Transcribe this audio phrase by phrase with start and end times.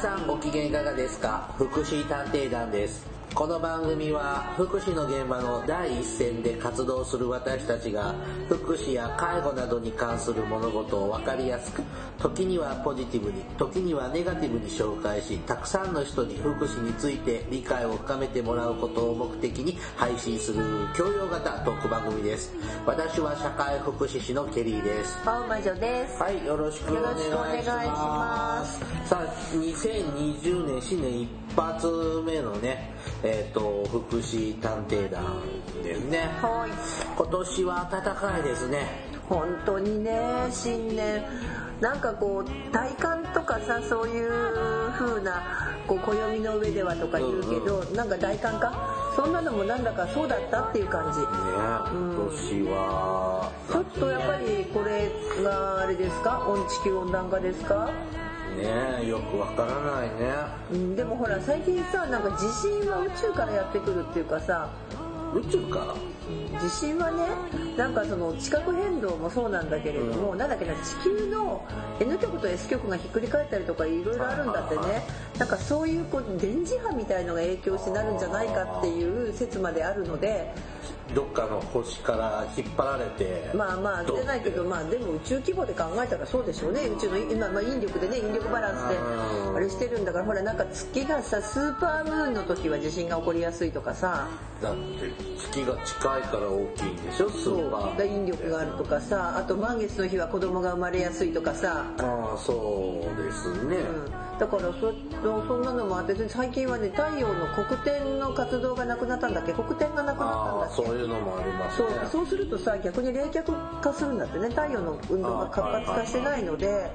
[0.00, 1.54] さんご機嫌いかがですか？
[1.58, 3.19] 福祉探偵団です。
[3.34, 8.14] この番組は福祉の現場の第一線で活動する私たちが
[8.48, 11.82] 福祉や介護などに関する物事を分かりやすく
[12.18, 20.64] 時にはポジティブに時にはネガティブに紹介したくさんの人に福祉について理解を深めてもらうことを目的に配信する
[20.96, 22.52] 教養型トーク番組です
[22.84, 26.22] 私は社会福祉士のケリーです青魔女です。
[26.22, 28.20] はい、よろしくお願いしよろしくお願いしま
[28.60, 28.80] ます。
[29.04, 31.86] さあ、2020年新年一発
[32.24, 32.92] 目のね、
[33.22, 35.22] えっ、と、福祉探偵団
[35.82, 36.30] ですね。
[36.40, 36.70] はい。
[37.16, 38.86] 今年は暖かいですね。
[39.28, 41.22] 本当にね、新年、
[41.80, 44.30] なんかこう、体感とかさ、そういう
[44.98, 45.42] 風な、
[45.86, 48.72] こう、暦の上ではとか言うけど、なんか大寒か？
[49.16, 51.20] そんなのもなんだかそうだったっていう感じ。
[51.20, 55.10] ね、今年は、ちょっとやっぱりこれ
[55.44, 56.44] があれですか？
[56.48, 57.90] 温地球温暖化ですか？
[58.56, 60.32] ね、よくわからないね。
[60.72, 64.68] うん、でもほら最近さなんか地震は宇宙からやってくるっていうかさ
[65.34, 65.94] 宇宙から？
[66.60, 67.24] 地震はね
[67.76, 71.64] なんかその地殻変動もそうなんだけれども、なんだっけな地球の
[72.00, 75.02] N 極と S 極がひっくり返ったりとかいろいろあるんだってね。
[75.38, 80.52] なんかそういうこう電磁波みたいのが影響してなるんじゃないかっていう説まであるので
[81.14, 83.50] どっかの星から引っ張られて。
[83.54, 86.86] まあまあ出ないけどまあでも宇宙規模で考えたらそうでしょうね。
[86.86, 89.56] 宇宙の今、まあ、引力でね引力バランスでうん。
[89.56, 94.28] あれしてるんだからほらなんか月がさスーパームーンの時は地震が起こりやすいとかさ。
[94.62, 97.30] だって月が近いから大きいんでしょ？
[97.30, 97.56] スそう。
[97.68, 97.98] ーパー。
[97.98, 101.86] だ引力があるとかさあと満月の日は子供が生まれやすいとかさ。
[101.98, 104.38] ああそうですね、うん。
[104.38, 109.52] だからそそんなのもあって最近はね太陽の黒点の活動がなくなったんだっけ？
[109.52, 110.82] 黒点がなくなったんだっけ？
[110.82, 112.08] そういうのもありますそねう。
[112.10, 114.48] そうするとさ逆に冷却化するんだってね。
[114.48, 116.90] 太陽の運動が活発化してないので。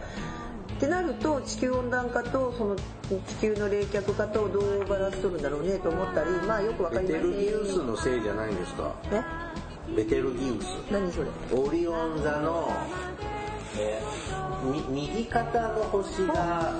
[0.75, 2.81] ってなると地球温暖化とその地
[3.41, 8.93] 球の冷却化とどうバランス取るんだろうねと思ったりまあよくわかりませんベテルギウスのせいじゃないんですか？
[9.11, 9.23] え？
[9.95, 10.65] ベテルギウス。
[10.91, 11.27] 何それ？
[11.57, 12.69] オリオン座の、
[13.77, 14.01] え
[14.89, 16.73] 右肩の星が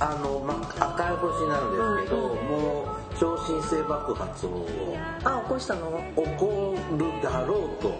[0.00, 4.66] あの、ま、赤い星なんですけど、もう超新星爆発を。
[5.24, 6.02] あ起こしたの？
[6.16, 7.94] 起こるだろうと。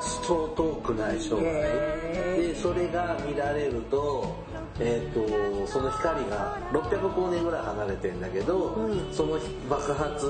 [0.00, 1.42] そう遠くない将来。
[1.42, 4.34] でそれが見られると,、
[4.78, 9.12] えー、とその光が600光年ぐらい離れてんだけど、うん。
[9.12, 9.38] その
[9.70, 10.26] 爆発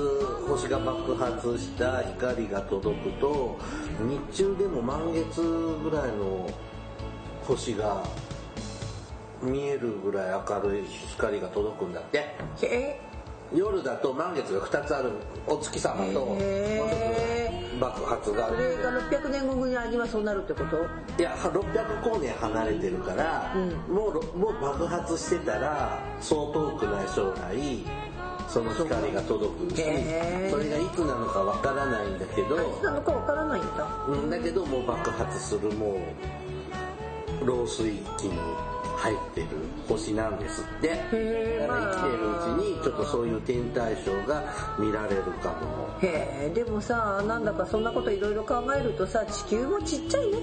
[0.47, 3.57] 星が爆発した光が届くと
[4.31, 6.47] 日中でも満月ぐらいの
[7.43, 8.03] 星が
[9.41, 12.23] 見えるぐらい明るい光が届くんだって。
[12.61, 12.99] え
[13.55, 15.11] 夜だと満月が2つある
[15.47, 16.81] お月様ともうへ
[17.71, 20.77] 一つ爆発があそれるが600年後にはそうなるってこと？
[21.19, 27.85] いや600光年離れてるから、うもうろもう爆発してたらそう遠くない将来
[28.47, 34.05] その光が届くしそれがいつなのかわからないんだけどいつなのかわからないんだ。
[34.07, 35.97] うんだけどもう爆発するも
[37.41, 38.39] う漏水器に
[38.95, 39.47] 入ってる
[39.87, 40.89] 星なんですって。
[40.89, 44.43] だから生きてるうちにちょっとそういう天体ショーが
[44.79, 45.89] 見られるかも。
[46.01, 50.37] へえでもさなんだかそんなこといろいろ考えるとさ地球もちっちゃいね。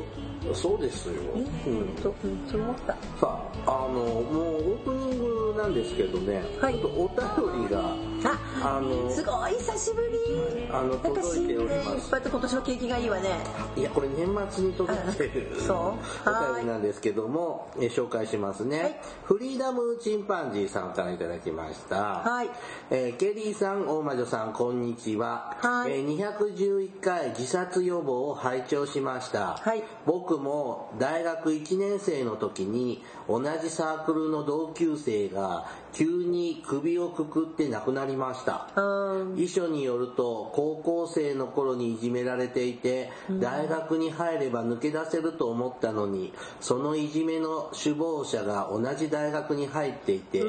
[0.52, 2.92] そうですよ、ねうんとうんそう思った。
[2.92, 6.74] さあ、あの、もうオープニングなんですけどね、はい。
[6.74, 7.94] ちょっとお便りが、
[8.24, 10.68] ああの、すごい久しぶり。
[10.70, 13.28] あの届いており新年ます今年の景気がいいわね。
[13.76, 16.30] いや、これ年末に届いてるあ そう。
[16.30, 19.00] お便りなんですけども、え紹介しますね、はい。
[19.24, 21.96] フリーダムチンパンジーさんからいただきました。
[21.96, 22.50] はい。
[22.90, 25.56] えーケリーさん、大魔女さん、こんにちは。
[25.60, 25.92] はい。
[25.92, 29.58] えー211回自殺予防を拝聴しました。
[29.60, 29.82] はい。
[30.06, 38.68] 僕も大学1年生の時に同じサークルの同級生が急に首をくくって亡くなりました。
[38.76, 39.38] うん。
[39.38, 43.10] 遺書によると高校生の頃にいじめられていて
[43.40, 50.42] 大学に入れば抜け出せると思ったのにそのいじめの首謀者が同じ大学に入っていて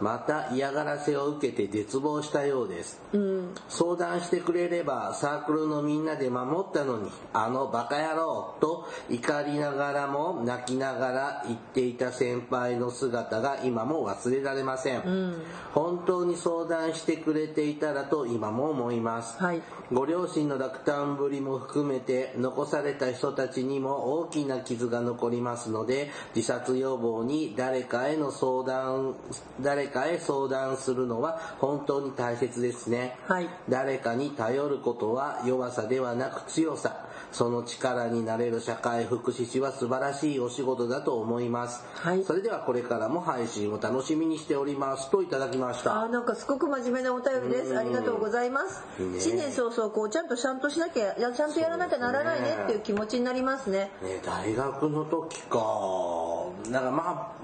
[0.00, 3.00] また嫌がらせを受けて絶望したようです。
[3.12, 3.54] うん。
[3.68, 15.42] 相談してくれればサークルのみんなで守ったのにあのバカ野郎と怒りながらも泣きながら言っていた先輩の姿が今も忘れられません、うん。
[15.72, 19.62] 本当に相談してしてくれていたらと今も思います、はい。
[19.92, 29.16] ご両親の落胆ぶりも含めて残された人たちにも大きな傷が残りますので自殺予防に誰かへの相談
[29.60, 33.48] 誰かへ相談するのは本当に大切ですね、はい。
[33.68, 42.24] 誰かに頼ることは弱さではなく強さその力になれる社会福祉士は素晴らしいお仕事だと思います、はい。
[42.24, 45.10] それではこれからも配信を楽しみにしております。
[45.10, 47.78] といただきましたあーなんかすごく真面目なお便りです。
[47.78, 48.82] ありがとうございます。
[48.98, 49.20] いいね。
[49.20, 53.90] 新年早々こうちゃんとちゃんとしなきゃ、いやちゃんとやらなきゃならないねっていう気持ちになりますね。
[54.02, 55.58] ね大学の時か。
[56.70, 57.34] だからま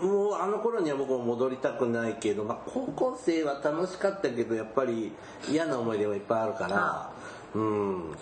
[0.00, 5.12] あもうあの頃には僕も戻りたくないけど、まあ、高校生は楽しかったけどやっぱり
[5.50, 7.10] 嫌な思い出はいっぱいあるから。
[7.54, 8.16] うん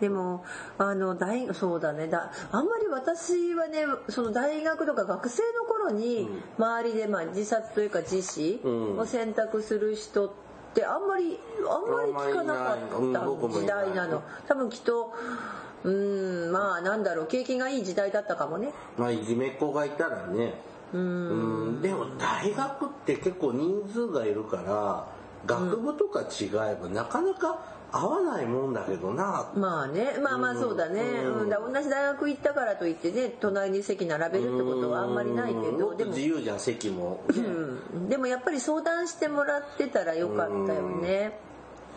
[0.00, 0.44] でも
[0.78, 2.08] あの大そうだね。
[2.08, 8.98] だあんまり私はねその大学とか学生の頃に周りでまあ自殺というか自死うん。
[8.98, 10.30] を選択する人っ
[10.74, 11.38] てあんまり
[11.68, 12.78] あんまり聞かなかっ
[13.12, 13.20] た
[13.60, 14.22] 時代なの。
[14.48, 15.12] 多分きっと
[15.84, 17.26] うんまあなんだろう。
[17.26, 18.72] 景気がいい時代だったかもね。
[18.96, 20.54] まあいじめっ子がいたらね。
[20.92, 21.80] うん。
[21.82, 25.06] でも大学って結構人数がいるから
[25.46, 27.58] 学部とか違えばなかなか
[27.92, 29.50] 合わないもんだけどな。
[29.54, 30.16] まあね。
[30.22, 31.40] まあまあそうだね、うん。
[31.42, 31.48] うん。
[31.48, 41.38] だ同じ大学行ったからといってね隣に席並べるってことはあんまりないけどでも自由じゃん席も、うん、でもやっぱり相談してもらってたらよかったよね。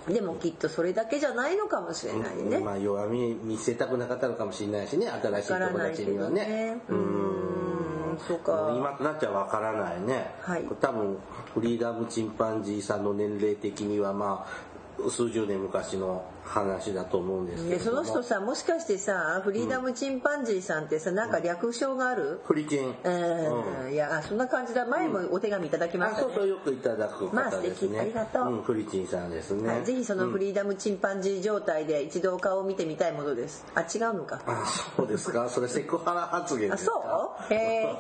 [0.08, 2.60] でもきっとそれだけじゃないのかもしれないね。
[2.60, 6.46] まあ弱み見せたくなかったのかもしれないしね新しいわから友達にはね。
[6.46, 6.78] ね。
[6.90, 8.20] うん。
[8.28, 8.74] そうか。
[8.78, 10.66] 今となっちゃわからないね、はい。
[10.82, 11.18] 多分
[11.54, 14.73] フリーダムチンパンジーさんの年齢的にはまあ
[15.10, 17.98] 数十年昔の話だと思うんですけども。
[18.02, 22.42] の人さもしかしてさフリーダムチンパンジーさんってさなんか略称がある？
[22.46, 24.86] フリチン、うん、いやあそんな感じだ。
[24.86, 26.28] 前もお手紙いただきましたね。
[26.28, 28.00] あそうそうよくいただくまあ方ですね、素敵。
[28.00, 28.56] ありがとう。
[28.60, 33.66] んフリチンさんですね、はい、ぜひそのフリーダムチンパンジー状態で一度顔を見てみたいものです。
[33.76, 34.42] あ違うのか？
[34.46, 35.50] あそうですか？
[35.50, 36.94] それセクハラ発言あですか？
[36.94, 37.54] そう？
[37.54, 37.96] へえ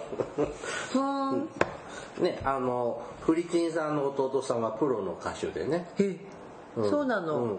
[0.91, 1.49] ふー ん。
[2.21, 5.89] ねあのフリチンさんの弟さんはプロの歌手でね。
[5.97, 6.15] え
[6.75, 7.57] そうなの、うん。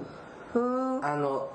[0.52, 1.05] ふーん。
[1.05, 1.49] あの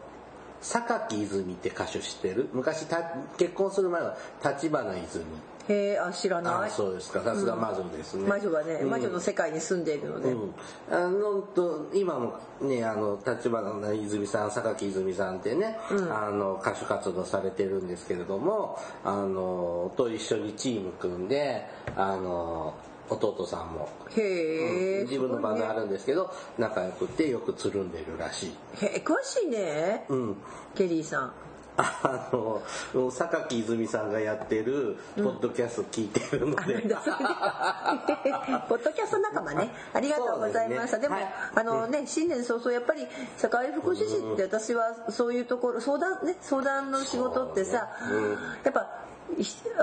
[0.62, 2.50] 榊泉って歌手知ってる？
[2.54, 2.98] 昔た
[3.38, 5.24] 結婚する前は立花泉。
[5.70, 6.72] へえあ知らあない。
[6.72, 7.22] そうですか。
[7.22, 8.90] さすが魔女ですね、魔女はね、うん。
[8.90, 10.54] 魔女の世界に住んでいるので、うん、
[10.92, 15.78] あのと今もねあの立花泉さん榊泉さんってね、
[16.10, 22.74] あの歌手活動されてるんですけれどもあのと一緒にチーム組んであの
[23.10, 28.50] 弟さんも、へえ、自分のバンドあるるんですけど仲良くてよくつるんでるらしい。
[28.86, 30.36] へえ詳しいね、うん。
[30.76, 31.34] ケリーさん。
[31.82, 32.62] あの
[33.10, 38.06] 榊泉さんがやってるポッドキャスト聞いてるので、あ
[38.50, 39.74] なん ポッドキャスト仲間ね。
[39.94, 41.64] ありがとうございましたで,、も、そうですね。
[41.64, 41.78] はい。
[41.78, 43.08] あのね新年早々やっぱり
[43.38, 48.32] 社会福祉士って私はそういうところ相談ね相談の仕事ってさ、ねうん。
[48.32, 48.38] や
[48.72, 49.09] っぱひ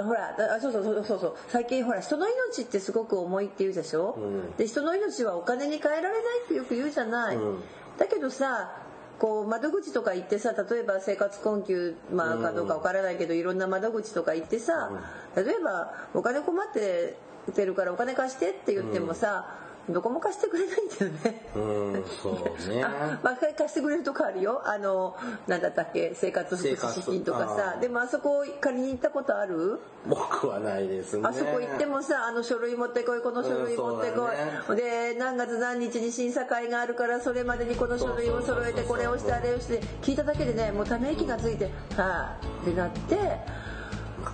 [0.05, 1.19] ほらあそうそうそうそう。
[1.19, 4.57] そう最近ほら人の命ってすごく重いって言うでしょ、うん。
[4.57, 7.61] で人の命はお金に換えられないってよく言うじゃない、うん。
[7.99, 8.73] だけどさ
[9.19, 14.91] こう窓口とか行ってさ例えば生活困窮、まあ、かどうかわからないけど、いろんな窓口とか行ってさ、
[15.35, 17.17] 例えばお金困って
[17.65, 19.55] るからお金貸してって言ってもさ、
[19.89, 21.43] どこも貸してくれないんだよね。
[21.55, 22.83] うんそうね。
[22.85, 24.61] あ まあ、貸してくれるとこあるよ。
[24.65, 25.17] あの
[25.47, 26.13] なんだったっけ？
[26.15, 27.77] 生活福祉資金とかさ。
[27.81, 29.79] でもあそこ借りに行ったことある？
[30.07, 31.23] 僕はないですね。
[31.25, 43.17] あそこ行ってもさあの書類持ってこいこの書類持ってこうんそうい、で何月何日に審査会があるからそれまでにこの書類を揃えてこれをしてあれをして聞いただけでねもうため息がついてはあってなって、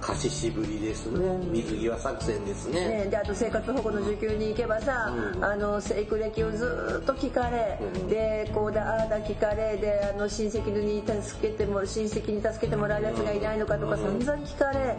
[0.01, 1.39] 貸ししぶりですね。
[1.51, 2.89] 水際作戦ですね。
[2.89, 14.97] ね、であと生活保護の受給に行けばさ、あの生育歴をずっと聞かれ、でこうだああだ聞かれであの親戚に助けても親戚に助けてもらうやつがいないのかとか散々聞かれ。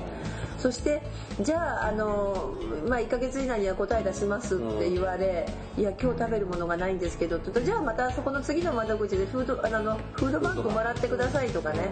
[0.63, 1.01] そして
[1.41, 2.53] じゃああの、
[2.88, 5.45] まあ、1ヶ月以内には答え出しますって言われ、
[5.77, 11.89] いや今日食べるものがないんですけどってじゃあまたそこの次の窓口でフードあのフードバンクもらってくださいとかね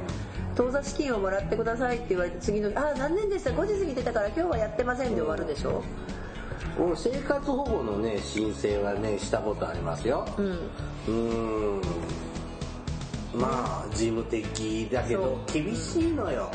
[0.61, 5.81] 当座資金をもらってくださいって言われて次の日「ああ残念でした？5時過ぎてたから今日はやってません」で終わるでしょ？
[6.79, 10.25] うん生活保護のね申請はねしたことありますよ。
[10.37, 10.45] うん。
[11.07, 11.11] う
[11.77, 11.81] ん。
[13.33, 16.51] まあ事務的だけど厳しいのよ、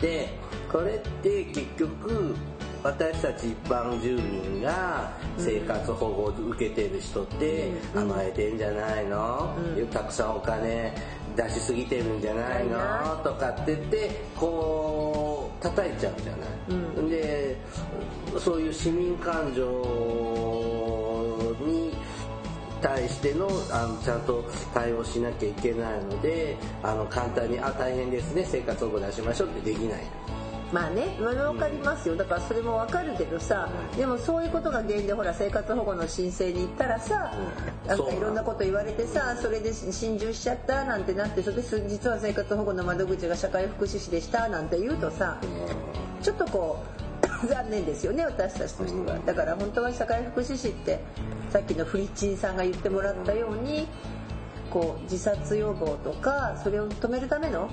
[0.00, 0.28] で
[0.70, 2.34] これって結局
[2.82, 9.54] 私たち一般住民が生活保護を受けてる人って甘えてんじゃないの、
[9.92, 10.92] たくさんお金
[11.36, 12.78] 出しすぎてるんじゃないの、
[13.22, 17.56] とかって言ってこう叩いちゃうじゃない、で
[18.38, 19.62] そういう市民感情
[21.60, 21.94] に
[22.80, 30.02] 対してのあのちゃんと対応しなきゃいけないのであの簡単に「あ大変ですね生活保護出しましょう」ってできない
[30.72, 32.16] まあね分かりますよ。
[32.16, 37.32] だからそれも分かるけどさでもそういうことが原因でほら生活保護の申請に行ったらさ
[37.86, 45.38] なんかいろんなこと言われてさそれで心中しちゃったなんてなってそれで実は生活保護の窓口が社会福祉士でしたなんて言うとさ
[46.22, 46.82] ちょっとこ
[47.42, 49.18] う 残念ですよね私たちとしては。
[49.18, 51.00] だから本当は社会福祉士って
[51.50, 53.86] さっきのフリッチンさんが言ってもらったように
[54.70, 57.70] こう自殺予防とかそれを止めるための、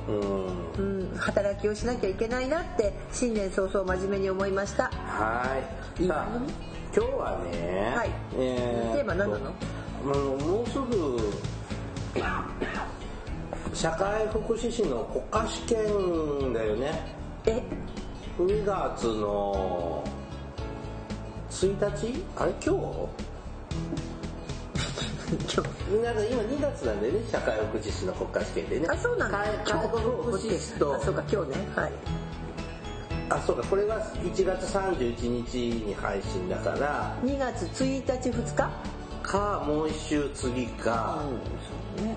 [0.78, 4.84] うん、働きをしなきゃいけないなって新年早々真面目に思いました。
[4.86, 5.60] は
[6.00, 6.06] い。
[6.08, 6.40] さあ
[6.96, 8.10] 今日はね、はい。
[8.38, 9.52] えーテーマ何なの？
[10.04, 11.34] もうもうすぐ
[13.74, 16.92] 社会福祉士の国家試験だよね。
[17.46, 17.64] え
[18.38, 20.04] ？2月の
[21.50, 22.24] 1日？
[22.38, 22.52] あれ？
[22.52, 24.13] 今日今日？
[26.04, 28.88] なんか今2月なんだよね社会福祉士の国家試験でね。
[28.90, 29.38] あそうなんだ。
[29.40, 30.96] 介介護福祉士と。
[30.96, 31.68] あそうか今日ね。
[31.76, 31.92] はい。
[33.30, 37.18] あそうかこれが1月31日に配信だから。
[37.24, 38.70] 2月1日2日？
[39.24, 41.24] かもう一週次か
[41.98, 42.16] そうね。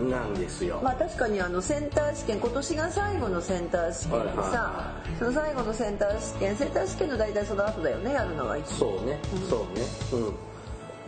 [0.00, 9.18] なんですよ、まあ確かにあのセンター試験今年が最後のセンター試験ではいはいさはその最後のセンター試験センター試験の大体その後だよねやるのはいつもそうね、
[9.48, 10.28] そうね。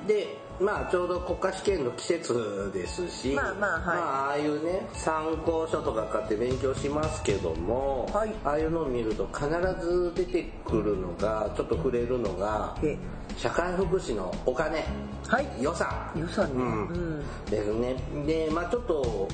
[0.00, 0.06] うん。
[0.06, 3.84] でまあちょうど国家試験の季節ですしまあまあはい。
[3.84, 8.34] まあああいうね参考書とか買って勉強しますけども、はい。
[8.44, 9.48] ああいうのを見ると必
[9.80, 12.96] ず出てくるのがちょっと触れるのがえ。
[13.36, 14.84] 社会福祉のお金。
[15.28, 15.46] はい。
[15.62, 16.10] 予算。
[16.16, 16.52] 予算ね。
[16.54, 16.86] うん。
[16.88, 17.24] うん。
[17.46, 17.94] ですね。
[18.26, 19.28] でまあちょっと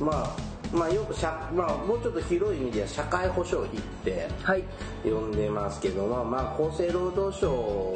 [0.00, 4.62] まあまあよくしゃ、まあ、もうちょっと広い意味では社会保障費ってはい。
[5.04, 7.92] 呼んでますけどまあまあ厚生労働省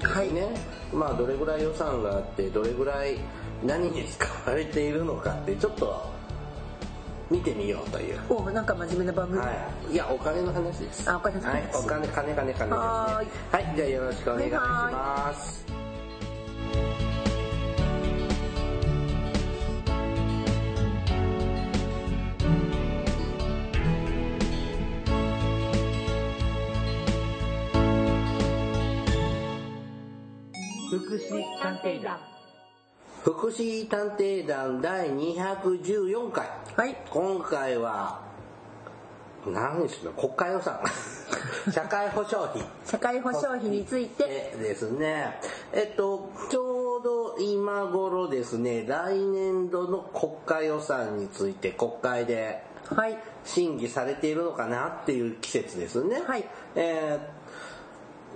[0.00, 0.48] にね、
[0.92, 3.18] まあどれぐらい予算があってどれぐらい
[3.64, 6.08] 何に使われているのかってちょっと
[7.30, 8.18] 見てみようという。
[8.28, 9.46] おなんか真面目な番組、は
[9.90, 11.10] い、いやお金の話です。
[11.10, 12.64] あお金の話はい、お金金金金です。
[12.64, 13.22] ねは
[13.60, 13.76] い。
[13.76, 15.87] じゃあよろしくお願いします
[31.08, 32.18] 福祉探偵団。
[33.24, 36.46] 福祉探偵団第214回。
[36.76, 36.96] はい。
[37.08, 38.20] 今回は
[39.46, 40.78] 何ですか国家予算。
[41.72, 42.62] 社会保障費。
[42.84, 44.52] 社会保障費について。
[44.58, 45.40] でですね。
[45.72, 52.62] えっとちょうど今頃ですね来年度の国家予算について国会で
[52.94, 53.18] はい。
[53.46, 56.22] 審議されているのかなっていう季節ですね。
[56.26, 56.44] はい。
[56.74, 57.38] えー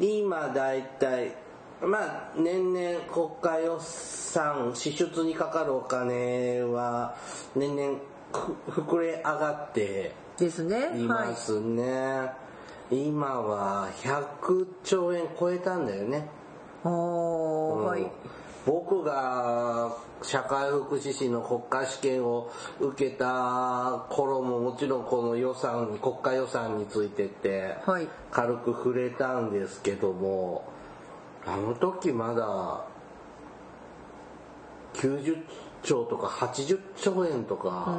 [0.01, 1.35] 今だいたい
[1.83, 7.17] まあ年々国家予算支出にかかるお金は
[7.57, 7.99] 年々
[8.33, 12.31] く膨れ上がってですねいはいますね、
[12.91, 16.29] 今は100兆円超えたんだよね、
[16.85, 18.11] おー、うんはい。
[18.65, 28.09] 僕が社会福祉士の国家試験を受けた頃ももちろんこの予算国家予算についてってはい。
[28.31, 30.65] 軽く触れたんですけども
[31.47, 32.85] あの時まだ
[34.95, 35.43] 90
[35.83, 37.97] 兆とか80兆円とか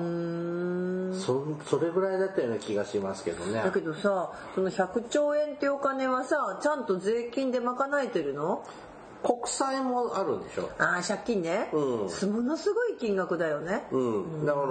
[1.13, 3.62] そそれぐらいだったような気がしますけどね。
[3.62, 8.63] だけどさその100兆円っていうお金はさちゃんと税金で賄えてるの？
[9.23, 10.69] 国債もあるんでしょ？
[10.77, 12.31] ああ借金ね、うん。
[12.33, 13.97] ものすごい金額だよね、う
[14.43, 14.67] ん、だから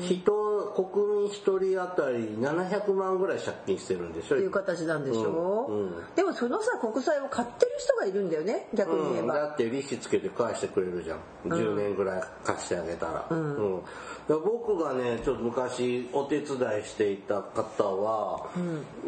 [0.00, 1.58] 人国民一人
[1.96, 4.36] 当たり700万ぐらい借金してるんでしょ？
[4.36, 5.76] っていう形なんでしょ、うん。
[5.76, 5.92] うん。
[6.16, 8.68] でもそのさ国債を買ってる人がいるんだよね。
[8.74, 13.80] 逆に言えうん、ば、だって利子つけて返してくれるじゃん、10年ぐらい貸してあげたら、うん
[14.26, 18.48] 僕がねちょっと昔お手伝いしていた方は、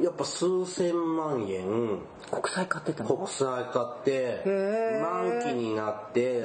[0.03, 2.01] やっぱ数千万円。
[2.31, 4.43] 国債買ってた国の債買って
[5.03, 6.45] 満期になって、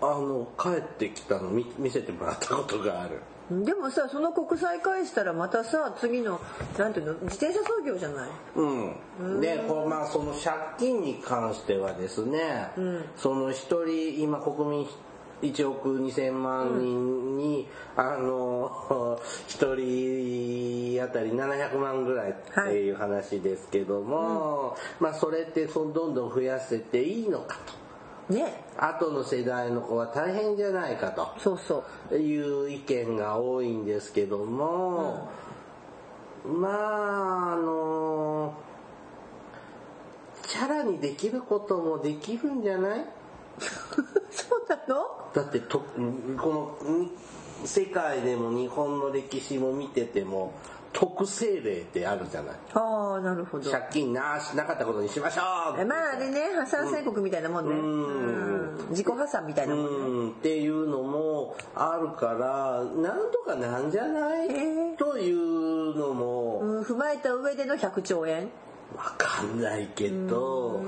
[0.00, 1.50] あの帰ってきたの。
[1.50, 3.20] 見見せてもらったことがある。
[3.64, 6.40] でもさその国債返したらまたさ次の
[6.78, 7.14] なんていうの？
[7.14, 8.30] 自転車操業じゃない？
[8.54, 12.68] うん、でこうまあその借金に関してはですね、
[13.16, 14.86] その一人今国民
[15.42, 17.66] 1億2000万人に、
[17.96, 19.18] あの
[19.48, 27.58] 一人当たり700万ぐらいっていう話ですけども、まあそれってどんどん増やせていいのか
[28.28, 28.34] と。
[28.34, 28.64] ね。
[28.76, 31.28] 後の世代の子は大変じゃないかと。
[31.38, 32.16] そうそう。
[32.16, 35.28] いう意見が多いんですけども、
[36.44, 38.54] まああの
[40.46, 43.06] チャラにできることもできるんじゃない
[44.30, 45.06] そうなの？
[45.34, 45.84] だってとこ
[46.48, 46.76] の
[47.64, 50.52] 世界でも日本の歴史も見てても
[50.92, 52.56] 特性例ってあるじゃない。
[52.74, 53.70] ああなるほど。
[53.70, 55.42] 借金なしなかったことにしましょ
[55.80, 58.88] うまああれね破産宣告みたいなもんね、うん。
[58.90, 60.30] 自己破産みたいなもんね、うん。
[60.30, 64.48] っていうのもあるからなんとかなんじゃない、
[64.96, 68.50] というのも、うん、踏まえた上での100兆円。
[68.96, 70.82] わかんないけど、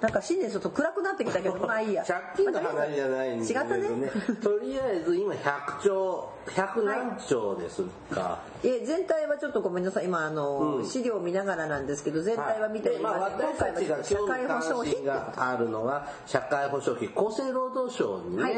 [0.00, 2.04] なんか新年ちょっと暗くなってきたけどまあいいや。
[2.06, 3.76] 借金の話じゃないんだけどね。
[3.76, 4.36] 違ったね。
[4.42, 10.06] とりあえず今100兆100何兆ですか、え全体はちょっとごめんなさい。
[10.06, 10.86] 今あの、うん。
[10.86, 15.04] 資料を見ながらなんですけど全体は見てでまあ、私たちが社会保障費。
[15.04, 17.24] があるのは社会保障費。
[17.26, 18.54] 厚生労働省にね、はい。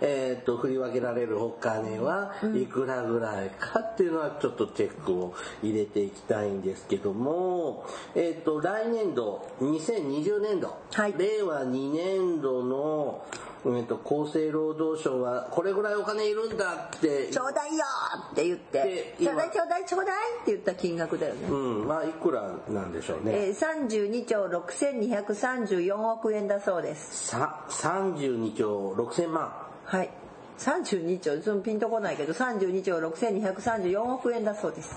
[0.00, 11.14] えー、と振り分けられるお金はいくらぐらいかっていうのはちょっとチェックを入れていきたいんですけども、えー、と来年度2020年度、はい。
[11.16, 13.24] 令和2年度の
[13.66, 17.28] えー、と厚生労働省はこれぐらいお金いるんだって。
[17.30, 17.84] ちょうだいよ
[18.32, 19.14] って言って。
[19.18, 27.28] ちょうだいちょうだいちょうだいって言った金額だよね、うんまあいくらなんでしょうね、えー、32兆6234億円だそうです。
[27.28, 29.52] さ32兆6000万
[29.84, 30.10] はい。
[30.58, 34.94] 32兆そのピンとこないけど32兆6234億円だそうです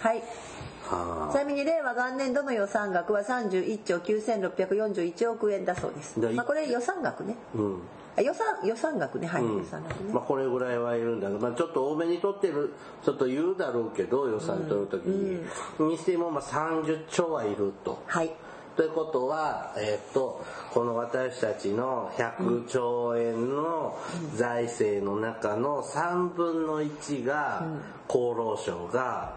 [0.00, 0.22] はい
[0.84, 6.18] はあちなみに令和元年度の予算額は31兆9641億円だそうです。
[6.18, 9.26] まあこれ予算額ねうんあ予算予算額ね。
[9.26, 9.58] はい、うん。
[9.58, 10.12] 予算額ね。
[10.12, 12.72] まあ、これぐらいはいるんだけど、まあ、ちょっと多めに取ってる
[13.04, 15.40] ちょっと言うだろうけど予算取る時に、
[15.78, 18.02] にしてもまあ30兆はいると。
[18.06, 18.30] はい。
[18.76, 23.98] ということは、えっとこの私たちの100兆円の
[24.34, 27.66] 財政の中の3分の1が
[28.08, 29.34] 厚労省が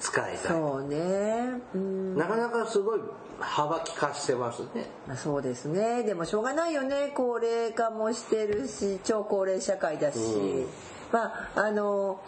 [0.00, 1.60] 使いたい、そうね。
[1.74, 2.16] うん。
[2.16, 3.00] なかなかすごい
[3.38, 4.90] 幅利かしてますね。
[5.06, 6.02] まあそうですね。
[6.02, 7.12] でもしょうがないよね。
[7.14, 10.66] 高齢化もしてるし超高齢社会だし、うん。
[11.12, 12.20] まああの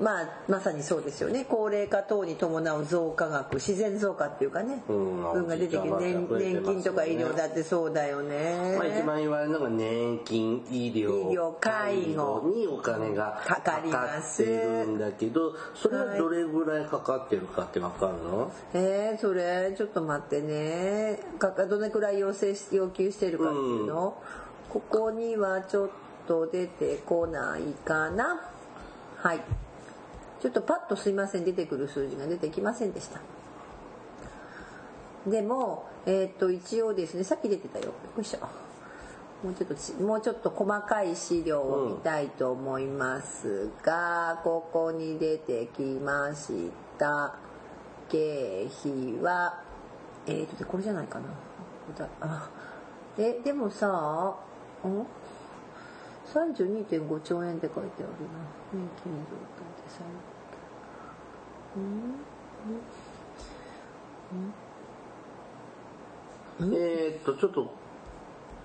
[0.00, 1.44] まあまさにそうですよね。
[1.48, 14.44] 高齢化等に伴う増加額自然増加っていうかね、うん分が出てきて、ね年金とか医療だってそうだよね、まあ、一番言われるのが年金医療医療介護にお金がかかります。
[14.44, 21.20] かかってるんだけどそれはどれぐらいかかってるかってわかるの、えー、それちょっと待ってね。
[21.38, 24.16] かかどれくらい要請し要求してるかっていうの、
[24.68, 25.90] ここにはちょっ
[26.26, 28.40] と出てこないかな。
[29.16, 29.40] はい
[30.40, 33.20] ちょっとパッとすいません出てくる数字が出てきませんでした。
[35.26, 37.86] でもえっ、と一応ですねさっき出てたよ。
[37.86, 38.38] よいしょ。
[39.44, 47.34] もうちょっともうちょっと細かい資料を見たいと思いますが、ここに出てきました。
[48.08, 49.60] 経費は
[50.26, 51.26] えっ、とこれじゃないかな。
[52.20, 52.50] あ
[53.16, 55.06] えでもさん
[56.34, 58.16] 32.5兆円って書いてあるな
[58.72, 60.02] 年金状態でさ
[66.60, 67.70] えーっとちょっと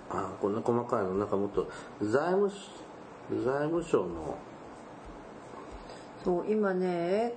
[0.10, 0.56] あこん。
[0.56, 1.28] な細かいのなん。
[1.28, 1.68] かもっと
[2.02, 4.36] 財務財務省の
[6.24, 7.34] そう今ね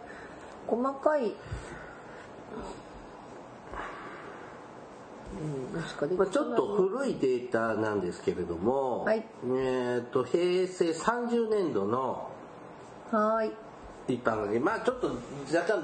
[0.66, 1.34] 細かい
[6.16, 9.24] まあ、ちょっと古いデータなんですけれども、はい。
[9.44, 12.30] えーっと平成30年度の
[13.10, 13.52] はーい。
[14.08, 15.08] 一般家計まあちょっと
[15.52, 15.82] 若干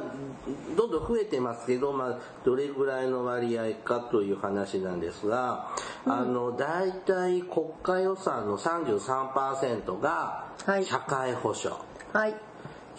[0.76, 5.70] どんどん増えてますけど、まあ、どれぐらいの割合かという話なんですが、
[6.06, 10.84] あの大体国家予算の33%がはい。
[10.84, 11.78] 社会保障
[12.12, 12.34] はい。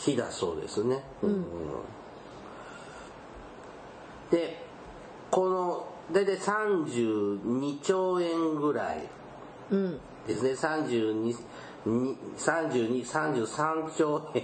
[0.01, 1.03] 費だそうですね。
[1.23, 1.45] うん。
[4.29, 4.61] で
[5.31, 9.07] この大体32兆円ぐらい
[9.71, 11.35] うんですね32
[11.85, 14.43] 32 33兆円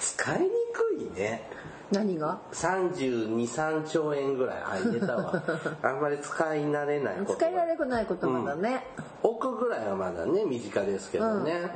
[0.00, 1.48] 使いにくいね。
[1.92, 4.56] 何が？323兆円ぐらい。
[4.56, 5.42] あ入れたわ。
[5.82, 8.86] あんまり使い慣れないこと使いられくない言葉だね、
[9.22, 11.70] 億ぐらいはまだね身近ですけどね、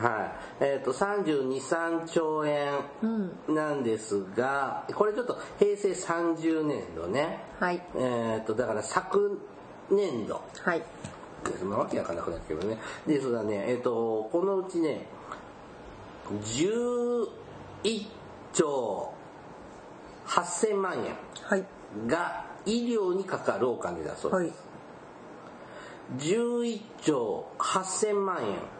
[0.00, 0.64] はい。
[0.64, 2.80] えっ、と323兆円
[3.48, 7.44] なんですがこれちょっと平成30年度ね。
[7.58, 7.82] はい。
[7.96, 9.38] えっ、とだから昨
[9.90, 10.40] 年度。
[10.64, 10.82] はい。
[11.58, 12.78] そんなわけわかんなくなるけどね。
[13.06, 15.06] で、そうだね、えっ、と、このうちね、
[16.42, 17.28] 11
[18.52, 19.12] 兆
[20.26, 21.64] 8000万円はい。
[22.06, 24.54] が医療にかかるお金だそうです。
[24.54, 24.66] は
[26.16, 26.18] い。
[26.18, 28.79] 11兆8000万円、あ、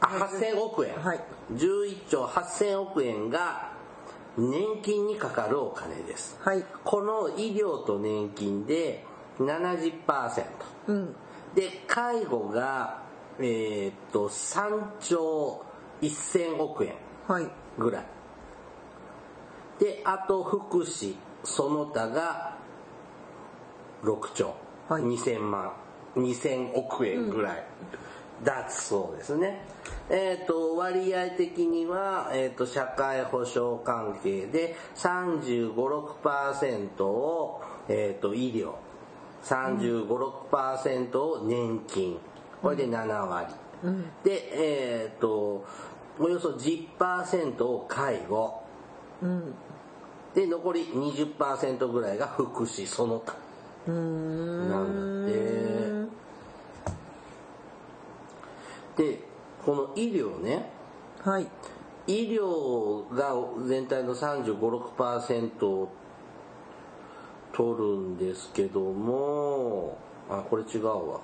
[0.00, 0.94] 8000億円。
[0.96, 1.20] はい。
[1.52, 3.72] 11兆8000億円が
[4.36, 6.38] 年金にかかるお金です。
[6.42, 6.64] はい。
[6.84, 9.04] この医療と年金で
[9.38, 10.44] 70%。
[10.88, 11.16] うん。
[11.54, 13.02] で介護が
[13.38, 15.64] えーっと3兆
[16.02, 16.94] 1000億円
[17.28, 17.48] はい。
[17.78, 18.06] ぐらい。
[19.78, 22.56] であと福祉その他が
[24.02, 24.54] 6兆、
[24.88, 25.02] はい。
[25.02, 25.72] 2000万
[26.16, 27.64] 2000億円ぐらい
[28.44, 29.62] だそうですね。
[30.10, 38.74] えっ、と割合的には、えー、と社会保障関係で356%を、えー、と医療
[39.44, 42.18] 356%を年金。
[42.62, 43.52] これで7割、
[44.22, 45.64] でえっ、と
[46.18, 48.62] およそ10%を介護。
[49.22, 49.54] うん。
[50.34, 53.36] で残り20%ぐらいが福祉その他。
[53.86, 54.68] うーん。
[54.68, 55.63] なんだって
[58.96, 59.18] で
[59.64, 60.70] この医療ね
[61.22, 61.46] はい。
[62.06, 63.34] 医療が
[63.66, 65.90] 全体の356%を
[67.52, 69.96] 取るんですけども
[70.28, 71.20] あこれ違うわ。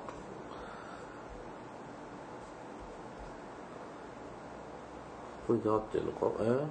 [5.46, 6.30] これで合ってるのか？
[6.40, 6.64] え？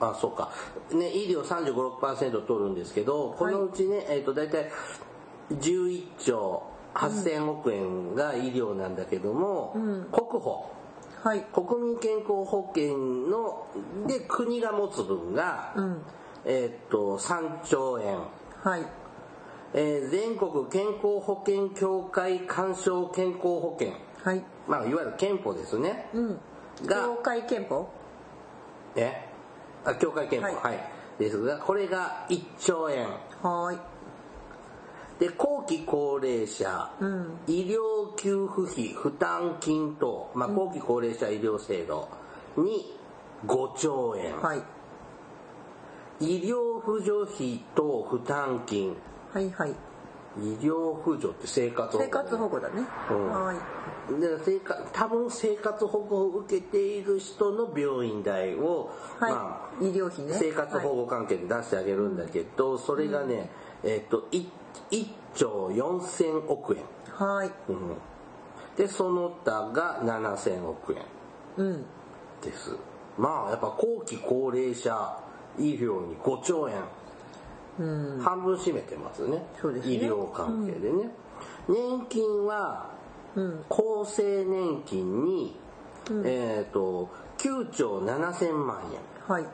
[0.00, 0.52] あそうか。
[0.92, 4.70] ね医療35%取るんですけどこのうちね、えっ、と大体
[5.50, 6.62] 11兆
[6.94, 9.72] 8000億円が医療なんだけども、
[10.12, 10.70] 国保。
[11.22, 11.44] はい。
[11.52, 13.66] 国民健康保険の
[14.06, 16.02] で国が持つ分が、うん。
[16.44, 18.18] えーっと3兆円、
[18.62, 18.86] はい。
[19.74, 24.42] えー全国健康保険協会干渉健康保険、はい。
[24.66, 26.38] まあ、いわゆる憲法ですね、うん。
[26.86, 27.88] が協会憲法？
[28.96, 29.28] え？
[29.84, 30.46] あ協会憲法。
[30.46, 30.78] ははい。
[31.18, 33.08] い、ですがこれが1兆円。
[33.42, 33.78] はーい
[35.18, 37.38] で後期高齢者、うん。
[37.46, 42.08] 医療給付費負担金等、まあ、後期高齢者医療制度
[42.56, 42.94] に
[43.46, 44.62] 5兆円、はい。
[46.20, 48.96] 医療扶助費等負担金。
[49.32, 49.74] はいはい。
[50.40, 53.30] 医療扶助って生活保護、生活保護だね、うん。
[53.30, 53.54] は
[54.20, 60.34] で生活多分生活保護を受けている人の病院代を、いはい、まあ医療費ね。
[60.34, 63.50] 生活保護関係で出してあげるんだけど、それがね、
[63.82, 64.46] えっと 1,
[65.34, 66.82] 兆4000億円、
[67.14, 67.46] はい。
[67.48, 67.96] はいうん。
[68.76, 71.02] でその他が7000億円。
[71.56, 71.84] うん。
[72.42, 72.70] です。
[73.16, 75.18] まあやっぱ後期高齢者
[75.58, 76.76] 医療に5兆円。
[77.78, 78.20] うん。
[78.20, 79.42] 半分占めてますね。
[79.60, 79.94] そうですね。
[79.94, 81.10] 医療関係でね、
[81.68, 82.90] 年金は
[83.34, 83.64] うん。
[83.68, 85.54] 厚生年金に、
[86.24, 88.98] えっ、と9兆7000万円。
[89.28, 89.44] はい。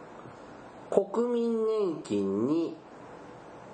[0.91, 2.77] 国民年金に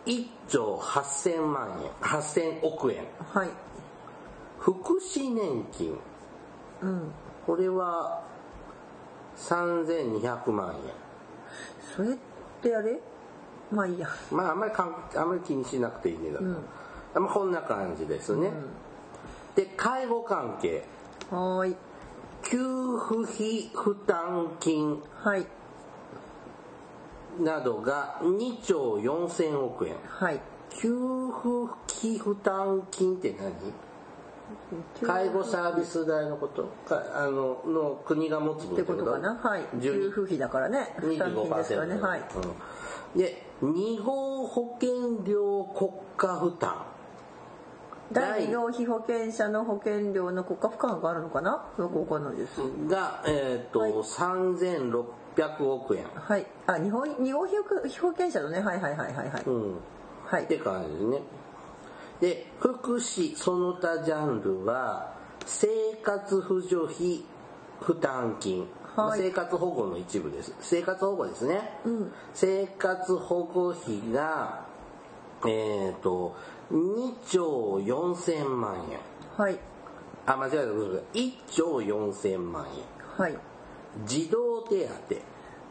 [0.07, 3.05] 1兆8000万円8000億円。
[3.33, 3.51] はい。
[4.59, 5.99] 福祉年金。
[6.83, 7.13] うん。
[7.47, 8.23] これは
[9.37, 10.81] 3200万円。
[11.97, 12.17] それっ
[12.63, 13.01] てあれ？
[13.71, 14.09] まあいいや。
[14.31, 16.45] まああんまりかんあんまり気にしなくていいねだか
[17.15, 18.51] ら、まあ、こんな感じですね、
[19.55, 20.85] で介護関係。
[21.31, 21.77] はーい。
[22.43, 25.03] 給付費負担金。
[25.23, 25.47] はい
[27.41, 29.97] などが2兆4000億円。
[30.05, 30.41] はい。
[30.71, 33.53] 給付費負担金って何？
[35.03, 36.65] 介護サービス代のこと？
[36.89, 39.05] かあのの国が持つ分ってこと？
[39.05, 39.35] かな？
[39.35, 39.65] はい。
[39.83, 40.95] 給付費だからね。
[40.99, 41.95] 負担金ですからね。
[41.97, 42.21] 25%はい。
[42.21, 46.87] うん、で2号保険料国家負担。
[48.13, 51.65] 第二の被保険者の保険料の国家負荷があるのかな？
[51.79, 52.61] よくわかんないです。
[52.89, 53.93] が、えっとはい
[55.37, 56.47] 3600億円、はい。
[56.67, 57.57] あ日本日本被
[57.99, 58.61] 保険者のね。
[58.61, 59.43] はいはいはいはいはい。
[59.45, 59.77] うん、
[60.25, 60.45] はい。
[60.45, 61.21] って感じね。
[62.21, 65.15] で福祉その他ジャンルは
[65.47, 65.69] 生
[66.03, 67.25] 活扶助費
[67.81, 68.67] 負担金、
[68.97, 70.55] まあ生活保護の一部です。
[70.61, 72.13] 生活保護ですね、うん。
[72.35, 74.65] 生活保護費が
[75.47, 76.37] えっ、と
[76.71, 78.99] 2兆4000万円。
[79.37, 79.59] はい。
[80.27, 80.67] あ間違えた。
[80.67, 81.19] ごめんなさい。
[81.21, 83.01] 1兆4000万円。
[83.17, 83.50] はい
[84.07, 84.89] 児童手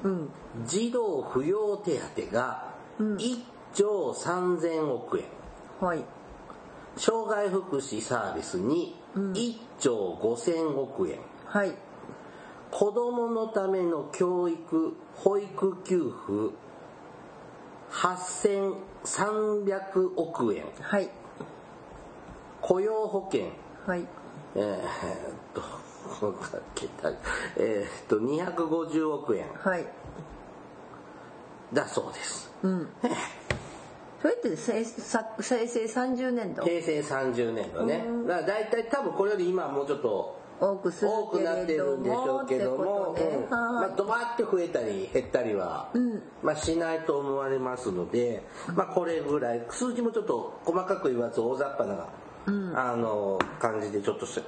[0.04, 0.10] 当。
[0.10, 0.30] うん。
[0.66, 3.40] 児童扶養手当が1
[3.74, 5.26] 兆3000億円。
[5.80, 6.04] はい。
[6.98, 11.74] 障害福祉サービスに1兆5000億円、はい。
[12.72, 16.54] 子どものための教育保育給付
[17.92, 20.66] 8300億円。
[20.82, 21.10] はい。
[22.62, 23.48] 雇用保険。
[23.88, 24.06] はい。
[24.56, 24.82] えー、っ
[25.54, 26.38] とこんな
[26.76, 27.12] 桁
[27.58, 29.46] えー、っと250億円。
[29.54, 29.86] はい。
[31.74, 32.52] だそうです。
[32.64, 32.90] うん。
[34.22, 36.64] それって平成30年度？
[36.64, 38.04] 平成30年度ね。
[38.28, 43.16] だから大体多分これより今はもうちょっと多くする多くなってるんでしょもうけども、
[43.50, 43.92] まあ、はい。
[43.96, 45.90] ドバって増えたり減ったりは、
[46.44, 48.44] まあ、しないと思われますので、
[48.76, 49.66] まあ、これぐらい。
[49.70, 52.08] 数字もちょっと細かく言わず大雑把な
[52.46, 54.42] あの感じでちょっとし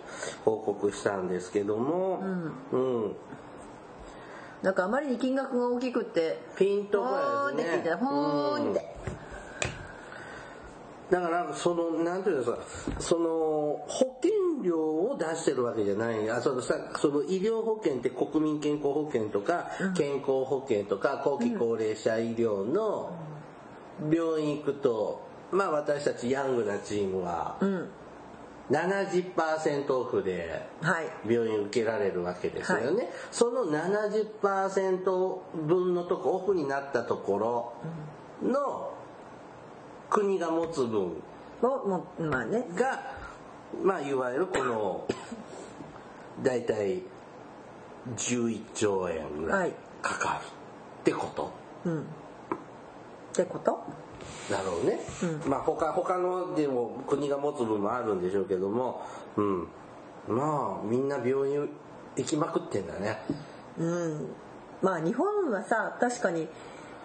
[0.43, 2.23] 報告したんですけども、
[2.71, 3.15] うん。
[4.61, 7.77] なんかあまりに金額が大きくってピンとこないですね。
[7.77, 8.91] 聞いたらほーんって。
[11.09, 13.27] だからそのなんていうんですかその
[13.87, 14.31] 保険
[14.63, 16.29] 料を出してるわけじゃない。
[16.29, 23.11] あそのさその医療保険って国民健康保険とか、健康保険とか後期高齢者医療の
[24.09, 27.89] 病院行くと、まあ私たちヤングなチームはうん。
[28.69, 31.09] 70%オフではい。
[31.27, 37.73] 病院受けられるわけですよね、その70%分のとこオフになったところ
[38.49, 38.93] の
[40.09, 41.21] 国が持つ分
[41.61, 42.65] をもまあね。
[42.75, 43.01] が
[43.83, 45.05] まあいわゆるこの
[46.41, 47.01] 大体
[48.15, 49.73] 11兆円ぐらい。
[50.01, 50.45] かかる
[51.01, 51.51] ってこと。
[51.85, 52.01] うん。
[52.01, 52.03] っ
[53.33, 53.83] てこと？
[54.49, 54.99] だろうね、
[55.47, 59.01] まあ他他のでも国が持つ分もあるんでしょうけども。
[59.37, 59.67] うん。
[60.27, 61.69] まあみんな病院
[62.15, 63.17] 行きまくってんだね。
[63.77, 64.27] うん。
[64.81, 66.47] まあ日本はさ確かに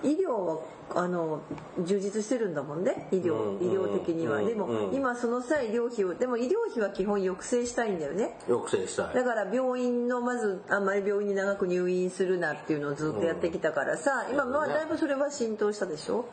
[0.03, 0.59] 医療は
[0.95, 1.41] あの
[1.85, 3.09] 充実してるんだもんね。
[3.11, 4.95] 医療、うん医療的には、うんでも、うん。
[4.95, 8.39] 今その際医療費をでも医療費は基本抑制したいんだよね。
[8.47, 9.15] 抑制したい。
[9.15, 16.19] だから病院のまずあんまり病院に長く入院するなっていうのをずっとやってきたからさ、今まあだいぶそれは浸透したでしょ。
[16.19, 16.25] わ